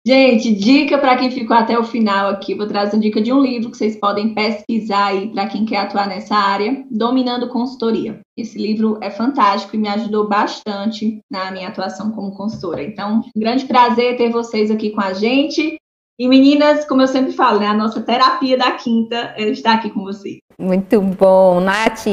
[0.06, 2.56] Gente, dica para quem ficou até o final aqui.
[2.56, 5.78] Vou trazer uma dica de um livro que vocês podem pesquisar aí para quem quer
[5.78, 8.20] atuar nessa área, Dominando Consultoria.
[8.36, 12.84] Esse livro é fantástico e me ajudou bastante na minha atuação como consultora.
[12.84, 15.78] Então, um grande prazer ter vocês aqui com a gente.
[16.20, 19.92] E meninas, como eu sempre falo, né, a nossa terapia da quinta é estar aqui
[19.92, 20.40] com vocês.
[20.58, 22.08] Muito bom, Nath.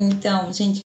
[0.00, 0.80] Então, gente,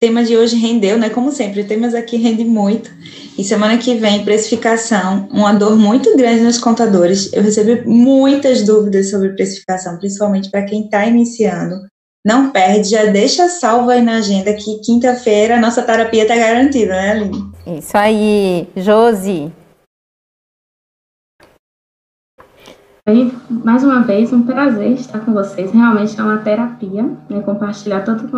[0.00, 1.10] tema de hoje rendeu, né?
[1.10, 2.90] Como sempre, temas aqui rendem muito.
[3.36, 7.32] E semana que vem, precificação, uma dor muito grande nos contadores.
[7.32, 11.76] Eu recebi muitas dúvidas sobre precificação, principalmente para quem está iniciando.
[12.24, 16.92] Não perde, já deixa salvo aí na agenda que quinta-feira a nossa terapia está garantida,
[16.92, 17.52] né, Aline?
[17.66, 18.68] Isso aí.
[18.76, 19.50] Josi.
[23.04, 25.72] Bem, mais uma vez, um prazer estar com vocês.
[25.72, 28.28] Realmente é uma terapia, né, compartilhar tanto,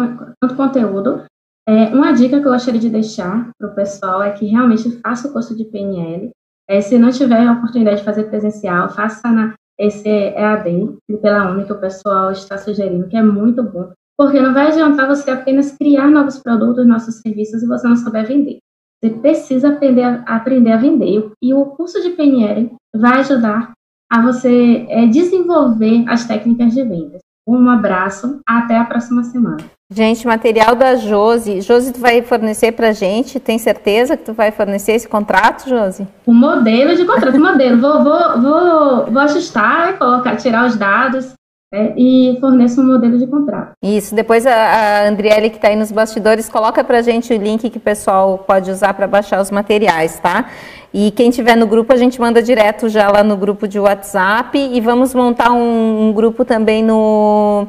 [0.41, 1.25] tanto conteúdo.
[1.67, 5.29] É, uma dica que eu gostaria de deixar para o pessoal é que realmente faça
[5.29, 6.31] o curso de PNL.
[6.69, 11.65] É, se não tiver a oportunidade de fazer presencial, faça na, esse EAD pela UNI
[11.65, 13.93] que o pessoal está sugerindo, que é muito bom.
[14.17, 18.27] Porque não vai adiantar você apenas criar novos produtos, nossos serviços e você não souber
[18.27, 18.59] vender.
[19.03, 21.31] Você precisa aprender a, aprender a vender.
[21.43, 23.73] E o curso de PNL vai ajudar
[24.11, 27.21] a você é, desenvolver as técnicas de vendas.
[27.47, 29.59] Um abraço, até a próxima semana.
[29.91, 31.61] Gente, material da Josi.
[31.61, 33.39] Josi, tu vai fornecer pra gente?
[33.39, 36.09] Tem certeza que tu vai fornecer esse contrato, Josi?
[36.25, 37.81] O modelo de contrato, modelo.
[37.81, 41.35] Vou, vou, vou, vou ajustar, colocar, tirar os dados
[41.75, 43.73] é, e forneça um modelo de contrato.
[43.83, 47.69] Isso, depois a, a Andriele que está aí nos bastidores, coloca para gente o link
[47.69, 50.47] que o pessoal pode usar para baixar os materiais, tá?
[50.93, 54.57] E quem tiver no grupo, a gente manda direto já lá no grupo de WhatsApp
[54.57, 57.67] e vamos montar um, um grupo também no...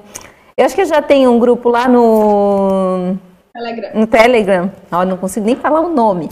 [0.55, 3.15] Eu acho que já tem um grupo lá no...
[3.51, 3.89] Telegram.
[3.95, 4.71] No Telegram.
[4.91, 6.29] Oh, não consigo nem falar o nome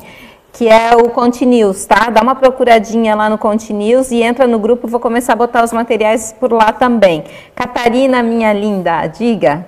[0.54, 2.12] que é o Continuous, tá?
[2.12, 5.74] Dá uma procuradinha lá no Continuous e entra no grupo, vou começar a botar os
[5.74, 7.24] materiais por lá também.
[7.56, 9.68] Catarina, minha linda, diga.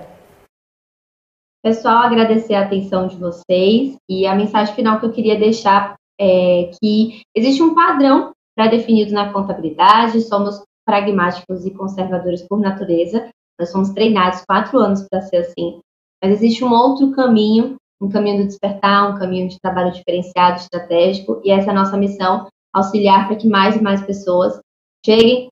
[1.60, 6.70] Pessoal, agradecer a atenção de vocês e a mensagem final que eu queria deixar é
[6.80, 13.28] que existe um padrão pré-definido na contabilidade, somos pragmáticos e conservadores por natureza,
[13.58, 15.80] nós somos treinados quatro anos para ser assim,
[16.22, 21.40] mas existe um outro caminho um caminho do despertar, um caminho de trabalho diferenciado, estratégico,
[21.44, 24.60] e essa é a nossa missão, auxiliar para que mais e mais pessoas
[25.04, 25.48] cheguem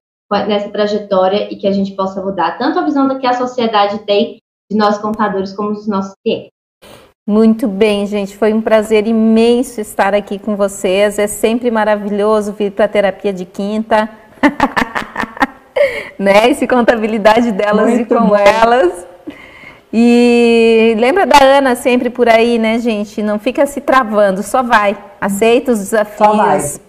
[0.47, 4.38] nessa trajetória e que a gente possa mudar tanto a visão que a sociedade tem
[4.70, 6.51] de nós contadores como dos nossos clientes.
[7.26, 8.36] Muito bem, gente.
[8.36, 11.18] Foi um prazer imenso estar aqui com vocês.
[11.18, 14.11] É sempre maravilhoso vir para a terapia de quinta.
[16.18, 16.51] né?
[16.51, 18.36] Esse contabilidade delas Muito e com bom.
[18.36, 19.07] elas.
[19.97, 23.22] E lembra da Ana sempre por aí, né, gente?
[23.22, 24.97] Não fica se travando, só vai.
[25.20, 26.80] Aceita os desafios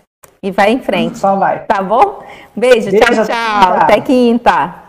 [0.41, 1.19] e vai em frente.
[1.19, 1.65] Só vai.
[1.65, 2.23] Tá bom?
[2.55, 3.73] Beijo, Beijo tchau, tchau.
[3.75, 4.84] Até quinta.